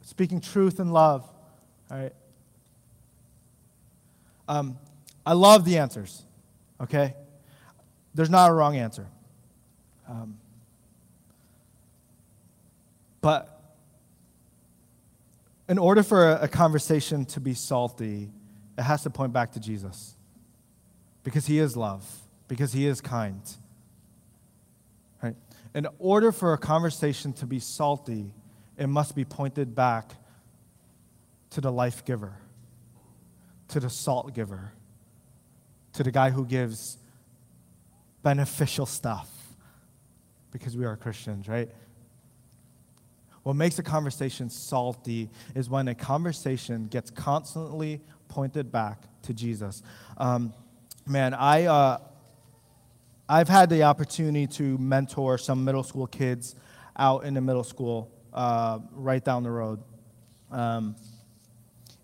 speaking 0.00 0.40
truth 0.40 0.80
and 0.80 0.92
love? 0.92 1.24
All 1.88 1.96
right. 1.96 2.12
Um, 4.48 4.76
I 5.24 5.34
love 5.34 5.64
the 5.64 5.78
answers, 5.78 6.24
okay? 6.80 7.14
There's 8.14 8.30
not 8.30 8.50
a 8.50 8.52
wrong 8.52 8.76
answer. 8.76 9.06
Um, 10.08 10.38
but 13.20 13.76
in 15.68 15.78
order 15.78 16.02
for 16.02 16.32
a, 16.32 16.40
a 16.42 16.48
conversation 16.48 17.24
to 17.26 17.38
be 17.38 17.54
salty, 17.54 18.32
it 18.76 18.82
has 18.82 19.04
to 19.04 19.10
point 19.10 19.32
back 19.32 19.52
to 19.52 19.60
Jesus 19.60 20.16
because 21.22 21.46
he 21.46 21.60
is 21.60 21.76
love, 21.76 22.04
because 22.50 22.72
he 22.72 22.84
is 22.84 23.00
kind. 23.00 23.40
Right? 25.22 25.36
In 25.72 25.86
order 26.00 26.32
for 26.32 26.52
a 26.52 26.58
conversation 26.58 27.32
to 27.34 27.46
be 27.46 27.60
salty, 27.60 28.34
it 28.76 28.88
must 28.88 29.14
be 29.14 29.24
pointed 29.24 29.76
back 29.76 30.10
to 31.50 31.60
the 31.60 31.70
life 31.70 32.04
giver, 32.04 32.34
to 33.68 33.78
the 33.78 33.88
salt 33.88 34.34
giver, 34.34 34.72
to 35.92 36.02
the 36.02 36.10
guy 36.10 36.30
who 36.30 36.44
gives 36.44 36.98
beneficial 38.24 38.84
stuff 38.84 39.30
because 40.50 40.76
we 40.76 40.84
are 40.84 40.96
Christians, 40.96 41.46
right? 41.46 41.70
What 43.44 43.54
makes 43.54 43.78
a 43.78 43.84
conversation 43.84 44.50
salty 44.50 45.30
is 45.54 45.70
when 45.70 45.86
a 45.86 45.94
conversation 45.94 46.88
gets 46.88 47.12
constantly 47.12 48.00
pointed 48.26 48.72
back 48.72 49.04
to 49.22 49.32
Jesus. 49.32 49.84
Um, 50.16 50.52
man, 51.06 51.32
I, 51.32 51.66
uh, 51.66 51.98
I've 53.32 53.48
had 53.48 53.70
the 53.70 53.84
opportunity 53.84 54.48
to 54.56 54.76
mentor 54.78 55.38
some 55.38 55.64
middle 55.64 55.84
school 55.84 56.08
kids 56.08 56.56
out 56.96 57.22
in 57.22 57.34
the 57.34 57.40
middle 57.40 57.62
school 57.62 58.10
uh, 58.34 58.80
right 58.90 59.24
down 59.24 59.44
the 59.44 59.52
road. 59.52 59.78
Um, 60.50 60.96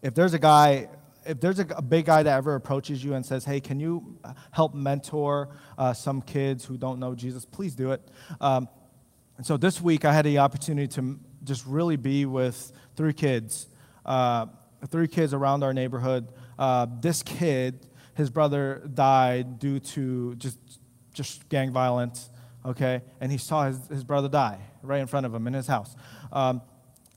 if 0.03 0.15
there's 0.15 0.35
a 0.35 0.39
guy, 0.39 0.89
if 1.27 1.41
there's 1.41 1.59
a, 1.59 1.67
a, 1.77 1.83
big 1.83 2.05
guy 2.05 2.23
that 2.23 2.37
ever 2.37 2.55
approaches 2.55 3.03
you 3.03 3.15
and 3.15 3.27
says, 3.27 3.45
"Hey, 3.45 3.59
can 3.59 3.81
you 3.81 4.21
help 4.53 4.73
mentor 4.73 5.49
uh, 5.77 5.93
some 5.95 6.23
kids 6.23 6.65
who 6.65 6.77
don't 6.77 7.01
know 7.01 7.13
Jesus?" 7.17 7.45
Please 7.45 7.75
do 7.75 7.91
it. 7.91 8.09
Um, 8.41 8.69
and 9.37 9.45
so 9.45 9.57
this 9.57 9.81
week 9.81 10.05
I 10.05 10.13
had 10.13 10.27
the 10.27 10.39
opportunity 10.39 10.87
to 10.95 11.19
just 11.43 11.67
really 11.67 11.97
be 11.97 12.25
with 12.25 12.71
three 12.95 13.13
kids, 13.13 13.67
uh, 14.05 14.47
three 14.87 15.09
kids 15.09 15.35
around 15.35 15.65
our 15.65 15.75
neighborhood. 15.75 16.29
Uh, 16.57 16.87
this 17.01 17.25
kid, 17.25 17.85
his 18.15 18.31
brother 18.31 18.89
died 18.95 19.59
due 19.59 19.81
to 19.81 20.37
just 20.37 20.61
just 21.17 21.49
gang 21.49 21.73
violence 21.73 22.31
okay? 22.67 23.03
And 23.21 23.31
he 23.31 23.39
saw 23.39 23.67
his, 23.67 23.87
his 23.89 24.05
brother 24.05 24.29
die 24.29 24.59
right 24.83 25.01
in 25.01 25.07
front 25.07 25.27
of 25.27 25.35
him 25.35 25.47
in 25.47 25.55
his 25.55 25.67
house. 25.67 25.97
Um, 26.33 26.61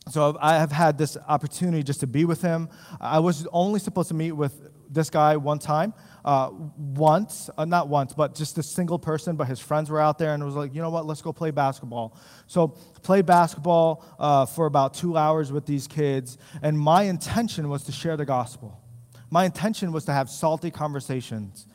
so 0.10 0.38
I 0.42 0.56
have 0.56 0.72
had 0.72 0.98
this 0.98 1.18
opportunity 1.28 1.84
just 1.84 2.00
to 2.00 2.08
be 2.08 2.26
with 2.26 2.42
him. 2.42 2.70
I 3.00 3.20
was 3.20 3.48
only 3.52 3.80
supposed 3.80 4.08
to 4.10 4.16
meet 4.16 4.32
with 4.32 4.72
this 4.90 5.12
guy 5.12 5.38
one 5.38 5.60
time, 5.60 5.94
uh, 6.26 6.50
once, 6.78 7.50
uh, 7.58 7.66
not 7.66 7.90
once, 7.90 8.14
but 8.14 8.34
just 8.34 8.58
a 8.58 8.64
single 8.64 8.98
person, 8.98 9.36
but 9.36 9.48
his 9.48 9.60
friends 9.60 9.92
were 9.92 10.00
out 10.00 10.18
there 10.18 10.34
and 10.34 10.42
it 10.42 10.46
was 10.46 10.56
like, 10.56 10.74
you 10.74 10.82
know 10.82 10.90
what, 10.90 11.06
let's 11.06 11.22
go 11.22 11.32
play 11.32 11.52
basketball. 11.52 12.18
So 12.48 12.70
played 13.04 13.28
basketball 13.28 14.04
uh, 14.18 14.48
for 14.48 14.66
about 14.66 14.96
two 14.96 15.16
hours 15.16 15.52
with 15.52 15.68
these 15.68 15.88
kids, 15.88 16.40
and 16.64 16.80
my 16.80 17.04
intention 17.04 17.70
was 17.70 17.84
to 17.84 17.92
share 17.92 18.18
the 18.18 18.26
gospel. 18.26 18.82
My 19.30 19.46
intention 19.46 19.92
was 19.92 20.06
to 20.06 20.14
have 20.14 20.28
salty 20.28 20.72
conversations. 20.72 21.68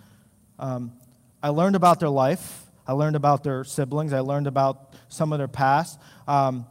Um, 0.59 0.93
I 1.45 1.51
learned 1.51 1.77
about 1.77 2.01
their 2.01 2.09
life. 2.09 2.63
I 2.87 2.93
learned 2.93 3.17
about 3.17 3.45
their 3.45 3.65
siblings. 3.65 4.15
I 4.15 4.21
learned 4.21 4.47
about 4.47 4.95
some 5.09 5.31
of 5.31 5.39
their 5.39 5.47
past. 5.47 6.01
Um, 6.27 6.65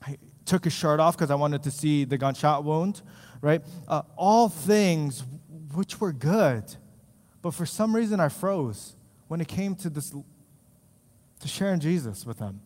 I 0.00 0.16
took 0.44 0.62
his 0.62 0.72
shirt 0.72 1.00
off 1.00 1.16
because 1.16 1.32
I 1.32 1.34
wanted 1.34 1.64
to 1.64 1.72
see 1.72 2.04
the 2.04 2.16
gunshot 2.16 2.62
wound, 2.62 3.02
right? 3.40 3.62
Uh, 3.88 4.02
all 4.16 4.48
things 4.48 5.24
which 5.74 6.00
were 6.00 6.12
good. 6.12 6.62
But 7.42 7.50
for 7.50 7.66
some 7.66 7.96
reason, 7.96 8.20
I 8.20 8.28
froze 8.28 8.94
when 9.26 9.40
it 9.40 9.48
came 9.48 9.74
to 9.74 9.90
this, 9.90 10.10
to 10.10 11.48
sharing 11.48 11.80
Jesus 11.80 12.24
with 12.24 12.38
them. 12.38 12.60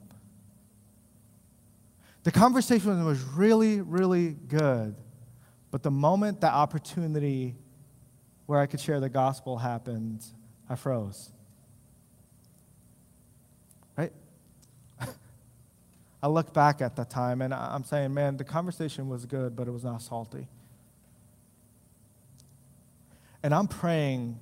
The 2.25 2.33
conversation 2.33 3.03
was 3.07 3.23
really, 3.23 3.81
really 3.81 4.37
good. 4.47 4.95
But 5.71 5.83
the 5.83 5.91
moment 5.91 6.43
that 6.43 6.53
opportunity 6.53 7.55
where 8.45 8.61
I 8.61 8.67
could 8.67 8.81
share 8.81 9.01
the 9.01 9.09
gospel 9.09 9.57
happened, 9.57 10.23
I 10.69 10.75
froze. 10.75 11.31
I 16.23 16.29
look 16.29 16.53
back 16.53 16.81
at 16.81 16.97
that 16.97 17.11
time 17.11 17.43
and 17.43 17.53
I'm 17.53 17.85
saying, 17.85 18.13
man, 18.15 18.37
the 18.37 18.45
conversation 18.45 19.09
was 19.09 19.27
good, 19.27 19.55
but 19.55 19.69
it 19.69 19.71
was 19.71 19.85
not 19.85 20.03
salty. 20.03 20.49
And 23.43 23.55
I'm 23.55 23.69
praying, 23.69 24.41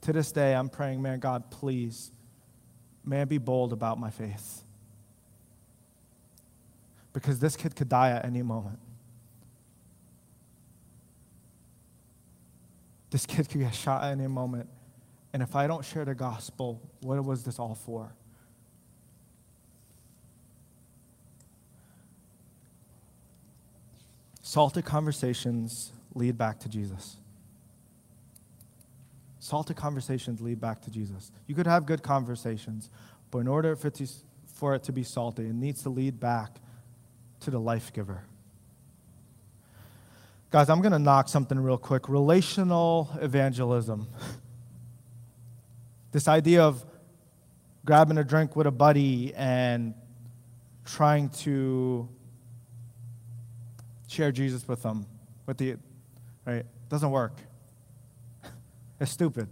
to 0.00 0.12
this 0.12 0.32
day, 0.32 0.54
I'm 0.54 0.68
praying, 0.68 1.00
man, 1.00 1.20
God, 1.20 1.50
please, 1.50 2.10
may 3.04 3.20
I 3.20 3.24
be 3.24 3.38
bold 3.38 3.72
about 3.72 4.00
my 4.00 4.10
faith. 4.10 4.62
Because 7.12 7.38
this 7.38 7.56
kid 7.56 7.76
could 7.76 7.88
die 7.88 8.10
at 8.10 8.24
any 8.24 8.42
moment. 8.42 8.78
This 13.10 13.26
kid 13.26 13.48
could 13.48 13.60
get 13.60 13.74
shot 13.74 14.02
at 14.02 14.12
any 14.12 14.26
moment. 14.26 14.68
And 15.34 15.42
if 15.42 15.54
I 15.54 15.66
don't 15.66 15.84
share 15.84 16.04
the 16.04 16.14
gospel, 16.14 16.80
what 17.02 17.22
was 17.22 17.44
this 17.44 17.58
all 17.58 17.74
for? 17.74 18.12
Salted 24.52 24.84
conversations 24.84 25.92
lead 26.14 26.36
back 26.36 26.58
to 26.58 26.68
Jesus. 26.68 27.16
Salted 29.38 29.76
conversations 29.78 30.42
lead 30.42 30.60
back 30.60 30.82
to 30.82 30.90
Jesus. 30.90 31.32
You 31.46 31.54
could 31.54 31.66
have 31.66 31.86
good 31.86 32.02
conversations, 32.02 32.90
but 33.30 33.38
in 33.38 33.48
order 33.48 33.74
for 33.76 33.88
it 33.88 33.94
to, 33.94 34.06
for 34.52 34.74
it 34.74 34.82
to 34.82 34.92
be 34.92 35.04
salty, 35.04 35.46
it 35.46 35.54
needs 35.54 35.82
to 35.84 35.88
lead 35.88 36.20
back 36.20 36.56
to 37.40 37.50
the 37.50 37.58
life 37.58 37.94
giver. 37.94 38.24
Guys, 40.50 40.68
I'm 40.68 40.82
going 40.82 40.92
to 40.92 40.98
knock 40.98 41.30
something 41.30 41.58
real 41.58 41.78
quick 41.78 42.06
relational 42.10 43.08
evangelism. 43.22 44.06
This 46.10 46.28
idea 46.28 46.62
of 46.62 46.84
grabbing 47.86 48.18
a 48.18 48.24
drink 48.24 48.54
with 48.54 48.66
a 48.66 48.70
buddy 48.70 49.32
and 49.34 49.94
trying 50.84 51.30
to 51.30 52.06
share 54.12 54.30
Jesus 54.32 54.66
with 54.68 54.82
them, 54.82 55.06
with 55.46 55.58
the, 55.58 55.76
right? 56.46 56.64
Doesn't 56.88 57.10
work. 57.10 57.36
It's 59.00 59.10
stupid. 59.10 59.48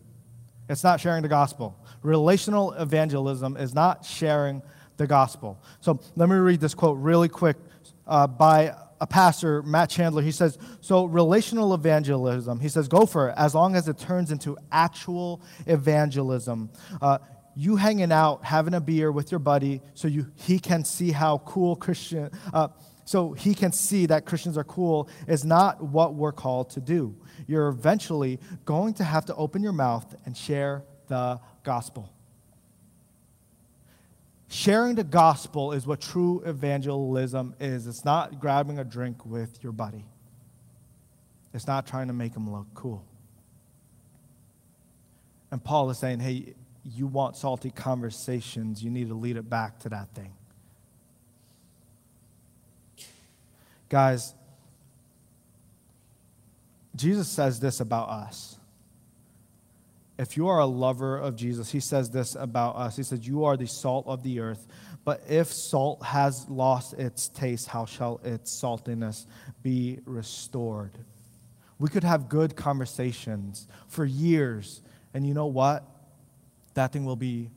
It's 0.69 0.85
not 0.85 1.01
sharing 1.01 1.23
the 1.23 1.29
gospel. 1.29 1.77
Relational 2.03 2.73
evangelism 2.75 3.57
is 3.57 3.75
not 3.75 4.05
sharing 4.05 4.63
the 4.97 5.09
gospel. 5.09 5.61
So 5.81 5.99
let 6.15 6.29
me 6.29 6.37
read 6.37 6.61
this 6.61 6.73
quote 6.73 6.99
really 6.99 7.29
quick 7.29 7.57
uh, 8.07 8.29
by 8.29 8.77
a 9.01 9.07
pastor, 9.07 9.63
Matt 9.63 9.91
Chandler. 9.91 10.23
He 10.23 10.31
says, 10.31 10.59
So, 10.81 11.07
relational 11.07 11.75
evangelism, 11.75 12.61
he 12.61 12.69
says, 12.69 12.87
go 12.87 13.07
for 13.07 13.31
it 13.31 13.35
as 13.37 13.55
long 13.55 13.75
as 13.75 13.89
it 13.89 13.99
turns 13.99 14.31
into 14.31 14.57
actual 14.71 15.41
evangelism. 15.67 16.71
Uh, 17.01 17.19
you 17.57 17.77
hanging 17.77 18.13
out, 18.13 18.45
having 18.45 18.75
a 18.75 18.81
beer 18.81 19.11
with 19.11 19.33
your 19.33 19.39
buddy, 19.39 19.81
so 19.95 20.07
you, 20.07 20.27
he 20.37 20.59
can 20.59 20.85
see 20.85 21.11
how 21.11 21.39
cool 21.39 21.77
Christian, 21.77 22.31
uh, 22.53 22.69
so 23.11 23.33
he 23.33 23.57
can 23.57 23.73
see 23.73 24.07
that 24.07 24.25
Christians 24.25 24.57
are 24.57 24.63
cool, 24.63 25.09
is 25.27 25.45
not 25.45 25.83
what 25.83 26.15
we're 26.15 26.31
called 26.31 26.71
to 26.71 26.81
do. 26.81 27.17
You're 27.49 27.67
eventually 27.67 28.39
going 28.65 28.95
to 28.95 29.03
have 29.03 29.25
to 29.25 29.35
open 29.35 29.65
your 29.65 29.73
mouth 29.73 30.15
and 30.27 30.37
share 30.37 30.85
the 31.09 31.41
gospel. 31.65 32.15
Sharing 34.47 34.95
the 34.95 35.03
gospel 35.03 35.73
is 35.73 35.89
what 35.89 36.01
true 36.01 36.41
evangelism 36.47 37.57
is. 37.59 37.89
It's 37.89 38.05
not 38.05 38.39
grabbing 38.39 38.79
a 38.79 38.85
drink 38.85 39.27
with 39.27 39.59
your 39.61 39.73
buddy, 39.73 40.05
it's 41.53 41.67
not 41.67 41.89
trying 41.89 42.07
to 42.07 42.15
make 42.15 42.37
him 42.37 42.49
look 42.49 42.69
cool. 42.75 43.05
And 45.51 45.65
Paul 45.65 45.91
is 45.91 45.99
saying, 45.99 46.21
hey, 46.21 46.55
you 46.85 47.09
want 47.09 47.37
salty 47.37 47.73
conversations, 47.73 48.85
you 48.85 48.91
need 48.91 49.09
to 49.09 49.15
lead 49.15 49.37
it 49.37 49.51
back 49.51 49.81
to 49.81 49.89
that 49.89 50.15
thing. 50.15 50.33
Guys, 53.91 54.35
Jesus 56.97 57.29
says 57.29 57.61
this 57.61 57.81
about 57.81 58.09
us 58.09 58.57
if 60.21 60.37
you 60.37 60.49
are 60.49 60.59
a 60.59 60.67
lover 60.67 61.17
of 61.17 61.35
Jesus, 61.35 61.71
he 61.71 61.81
says 61.81 62.11
this 62.11 62.35
about 62.35 62.77
us. 62.77 62.95
He 62.95 63.03
says, 63.03 63.27
You 63.27 63.45
are 63.45 63.57
the 63.57 63.67
salt 63.67 64.07
of 64.07 64.23
the 64.23 64.41
earth. 64.41 64.67
But 65.03 65.23
if 65.31 65.51
salt 65.51 66.05
has 66.05 66.47
lost 66.51 66.93
its 66.93 67.29
taste, 67.29 67.69
how 67.69 67.87
shall 67.87 68.21
its 68.23 68.53
saltiness 68.53 69.25
be 69.63 69.99
restored? 70.05 70.93
We 71.79 71.89
could 71.89 72.05
have 72.05 72.29
good 72.29 72.55
conversations 72.55 73.67
for 73.89 74.05
years, 74.05 74.83
and 75.15 75.27
you 75.27 75.33
know 75.33 75.47
what? 75.47 75.87
That 76.75 76.93
thing 76.93 77.07
will 77.07 77.17
be 77.17 77.51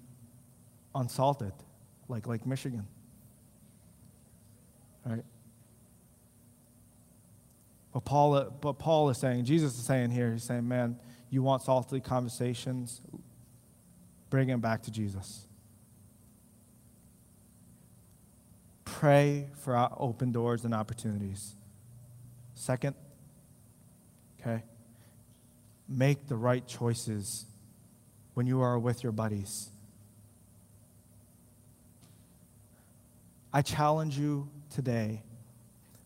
unsalted, 0.95 1.51
like 2.07 2.27
Lake 2.27 2.45
Michigan. 2.45 2.87
Right? 5.05 5.25
But 7.93 8.05
Paul, 8.05 8.49
but 8.59 8.73
Paul 8.73 9.09
is 9.09 9.19
saying, 9.19 9.45
Jesus 9.45 9.77
is 9.77 9.85
saying 9.85 10.11
here, 10.11 10.33
he's 10.33 10.43
saying, 10.43 10.67
man, 10.67 10.99
you 11.29 11.43
want 11.43 11.61
salty 11.61 11.99
conversations, 11.99 13.01
bring 14.29 14.47
them 14.47 14.59
back 14.59 14.81
to 14.83 14.91
Jesus. 14.91 15.47
Pray 18.83 19.49
for 19.59 19.75
our 19.75 19.95
open 19.97 20.31
doors 20.31 20.65
and 20.65 20.73
opportunities. 20.73 21.55
Second, 22.55 22.95
okay, 24.39 24.63
make 25.87 26.27
the 26.27 26.35
right 26.35 26.65
choices 26.67 27.45
when 28.33 28.47
you 28.47 28.61
are 28.61 28.79
with 28.79 29.03
your 29.03 29.11
buddies. 29.11 29.69
I 33.51 33.61
challenge 33.61 34.17
you 34.17 34.49
today, 34.73 35.21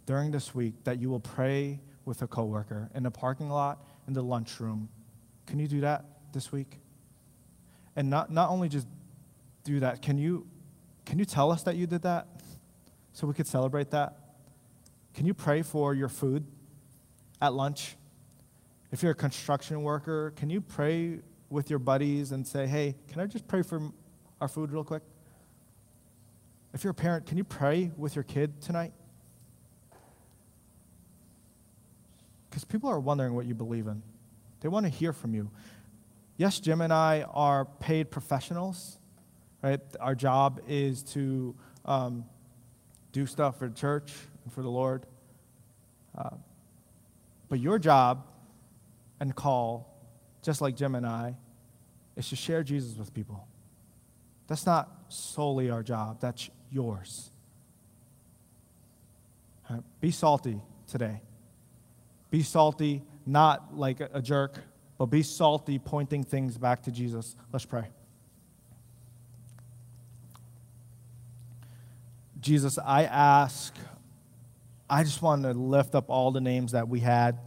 during 0.08 0.32
this 0.32 0.56
week, 0.56 0.74
that 0.86 1.00
you 1.00 1.10
will 1.10 1.20
pray 1.20 1.80
with 2.06 2.22
a 2.24 2.28
coworker 2.28 2.90
in 2.96 3.04
the 3.04 3.12
parking 3.12 3.50
lot, 3.50 3.86
in 4.08 4.14
the 4.14 4.24
lunchroom, 4.24 4.90
can 5.46 5.60
you 5.60 5.68
do 5.68 5.82
that 5.82 6.06
this 6.34 6.52
week? 6.52 6.80
And 7.96 8.10
not, 8.10 8.32
not 8.32 8.50
only 8.50 8.70
just 8.70 8.88
do 9.64 9.82
that, 9.82 10.02
can 10.02 10.18
you, 10.18 10.48
can 11.06 11.20
you 11.20 11.26
tell 11.26 11.52
us 11.52 11.64
that 11.64 11.76
you 11.76 11.86
did 11.86 12.04
that 12.04 12.28
so 13.12 13.28
we 13.28 13.34
could 13.34 13.48
celebrate 13.48 13.92
that? 13.92 14.18
Can 15.14 15.26
you 15.26 15.34
pray 15.34 15.62
for 15.62 15.94
your 15.94 16.10
food 16.10 16.46
at 17.42 17.54
lunch? 17.54 17.96
If 18.92 19.04
you're 19.04 19.12
a 19.12 19.16
construction 19.16 19.84
worker, 19.84 20.32
can 20.38 20.50
you 20.50 20.62
pray 20.62 21.20
with 21.50 21.70
your 21.70 21.80
buddies 21.80 22.32
and 22.32 22.48
say, 22.48 22.66
hey, 22.66 22.96
can 23.10 23.20
I 23.20 23.26
just 23.26 23.48
pray 23.48 23.62
for 23.62 23.92
our 24.40 24.48
food 24.48 24.72
real 24.72 24.86
quick? 24.86 25.04
If 26.74 26.84
you're 26.84 26.92
a 26.92 26.94
parent, 26.94 27.26
can 27.26 27.38
you 27.38 27.44
pray 27.44 27.92
with 27.98 28.16
your 28.16 28.24
kid 28.24 28.62
tonight? 28.62 28.94
Because 32.58 32.66
people 32.66 32.90
are 32.90 33.00
wondering 33.00 33.36
what 33.36 33.46
you 33.46 33.54
believe 33.54 33.86
in. 33.86 34.02
They 34.62 34.68
want 34.68 34.88
to 34.88 34.90
hear 34.90 35.14
from 35.14 35.36
you. 35.36 35.52
Yes, 36.38 36.60
Jim 36.60 36.82
and 36.82 36.92
I 36.92 37.22
are 37.22 37.66
paid 37.66 38.10
professionals, 38.10 38.98
right? 39.62 39.80
Our 40.00 40.16
job 40.16 40.62
is 40.68 41.04
to 41.14 41.54
um, 41.86 42.26
do 43.12 43.28
stuff 43.28 43.60
for 43.60 43.68
the 43.68 43.76
church 43.76 44.12
and 44.44 44.52
for 44.52 44.64
the 44.64 44.72
Lord. 44.72 45.06
Uh, 46.18 46.32
but 47.48 47.60
your 47.60 47.78
job 47.78 48.26
and 49.20 49.36
call, 49.36 49.96
just 50.42 50.60
like 50.60 50.76
Jim 50.76 50.96
and 50.96 51.06
I, 51.06 51.36
is 52.16 52.28
to 52.30 52.36
share 52.36 52.64
Jesus 52.64 52.98
with 52.98 53.14
people. 53.14 53.48
That's 54.48 54.66
not 54.66 54.90
solely 55.10 55.70
our 55.70 55.84
job, 55.84 56.22
that's 56.22 56.50
yours. 56.72 57.30
Right? 59.70 59.84
Be 60.02 60.10
salty 60.10 60.60
today. 60.88 61.22
Be 62.30 62.44
salty 62.44 63.04
not 63.28 63.78
like 63.78 64.00
a 64.00 64.22
jerk, 64.22 64.64
but 64.98 65.08
be 65.08 65.22
salty, 65.22 65.78
pointing 65.78 66.24
things 66.24 66.58
back 66.58 66.84
to 66.84 66.92
Jesus. 66.92 67.36
Let's 67.52 67.66
pray. 67.66 67.88
Jesus, 72.40 72.80
I 72.84 73.04
ask, 73.04 73.76
I 74.90 75.04
just 75.04 75.22
want 75.22 75.44
to 75.44 75.52
lift 75.52 75.96
up 75.96 76.10
all 76.10 76.32
the 76.32 76.40
names 76.40 76.72
that 76.72 76.88
we 76.88 77.02
had, 77.02 77.40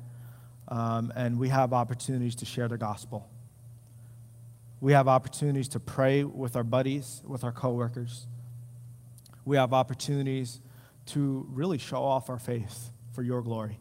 um, 0.68 1.12
and 1.16 1.38
we 1.38 1.48
have 1.48 1.72
opportunities 1.72 2.34
to 2.36 2.44
share 2.44 2.68
the 2.68 2.76
gospel. 2.76 3.28
We 4.80 4.92
have 4.92 5.08
opportunities 5.08 5.68
to 5.68 5.80
pray 5.80 6.24
with 6.24 6.56
our 6.56 6.64
buddies, 6.64 7.22
with 7.26 7.44
our 7.44 7.52
coworkers. 7.52 8.26
We 9.44 9.56
have 9.56 9.72
opportunities 9.72 10.60
to 11.06 11.46
really 11.50 11.78
show 11.78 12.02
off 12.02 12.28
our 12.28 12.38
faith 12.38 12.90
for 13.12 13.22
your 13.22 13.42
glory. 13.42 13.78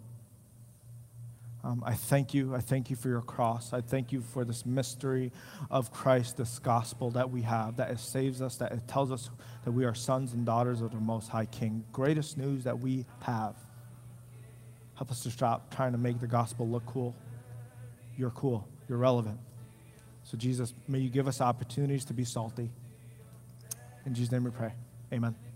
Um, 1.64 1.84
I 1.86 1.94
thank 1.94 2.34
you. 2.34 2.56
I 2.56 2.60
thank 2.60 2.90
you 2.90 2.96
for 2.96 3.10
your 3.10 3.22
cross. 3.22 3.74
I 3.74 3.82
thank 3.82 4.12
you 4.12 4.22
for 4.22 4.46
this 4.46 4.66
mystery 4.66 5.32
of 5.70 5.92
Christ, 5.92 6.38
this 6.38 6.58
gospel 6.58 7.12
that 7.12 7.30
we 7.30 7.42
have, 7.42 7.76
that 7.78 7.92
it 7.92 8.00
saves 8.00 8.42
us, 8.42 8.56
that 8.58 8.72
it 8.72 8.88
tells 8.88 9.12
us 9.12 9.30
that 9.66 9.72
we 9.72 9.84
are 9.84 9.94
sons 9.94 10.34
and 10.34 10.46
daughters 10.46 10.82
of 10.82 10.92
the 10.92 11.00
Most 11.00 11.28
High 11.28 11.46
King. 11.46 11.84
Greatest 11.92 12.38
news 12.38 12.64
that 12.64 12.80
we 12.80 13.06
have. 13.24 13.56
Help 14.96 15.12
us 15.12 15.22
to 15.24 15.32
stop 15.32 15.74
trying 15.74 15.92
to 15.92 15.98
make 15.98 16.20
the 16.20 16.28
gospel 16.28 16.68
look 16.68 16.86
cool. 16.86 17.14
You're 18.18 18.32
cool, 18.32 18.68
you're 18.88 18.98
relevant. 18.98 19.40
So, 20.24 20.38
Jesus, 20.38 20.74
may 20.88 21.00
you 21.00 21.10
give 21.10 21.28
us 21.28 21.42
opportunities 21.42 22.06
to 22.06 22.14
be 22.14 22.24
salty. 22.24 22.70
In 24.06 24.14
Jesus' 24.14 24.32
name 24.32 24.44
we 24.44 24.52
pray. 24.52 24.74
Amen. 25.12 25.49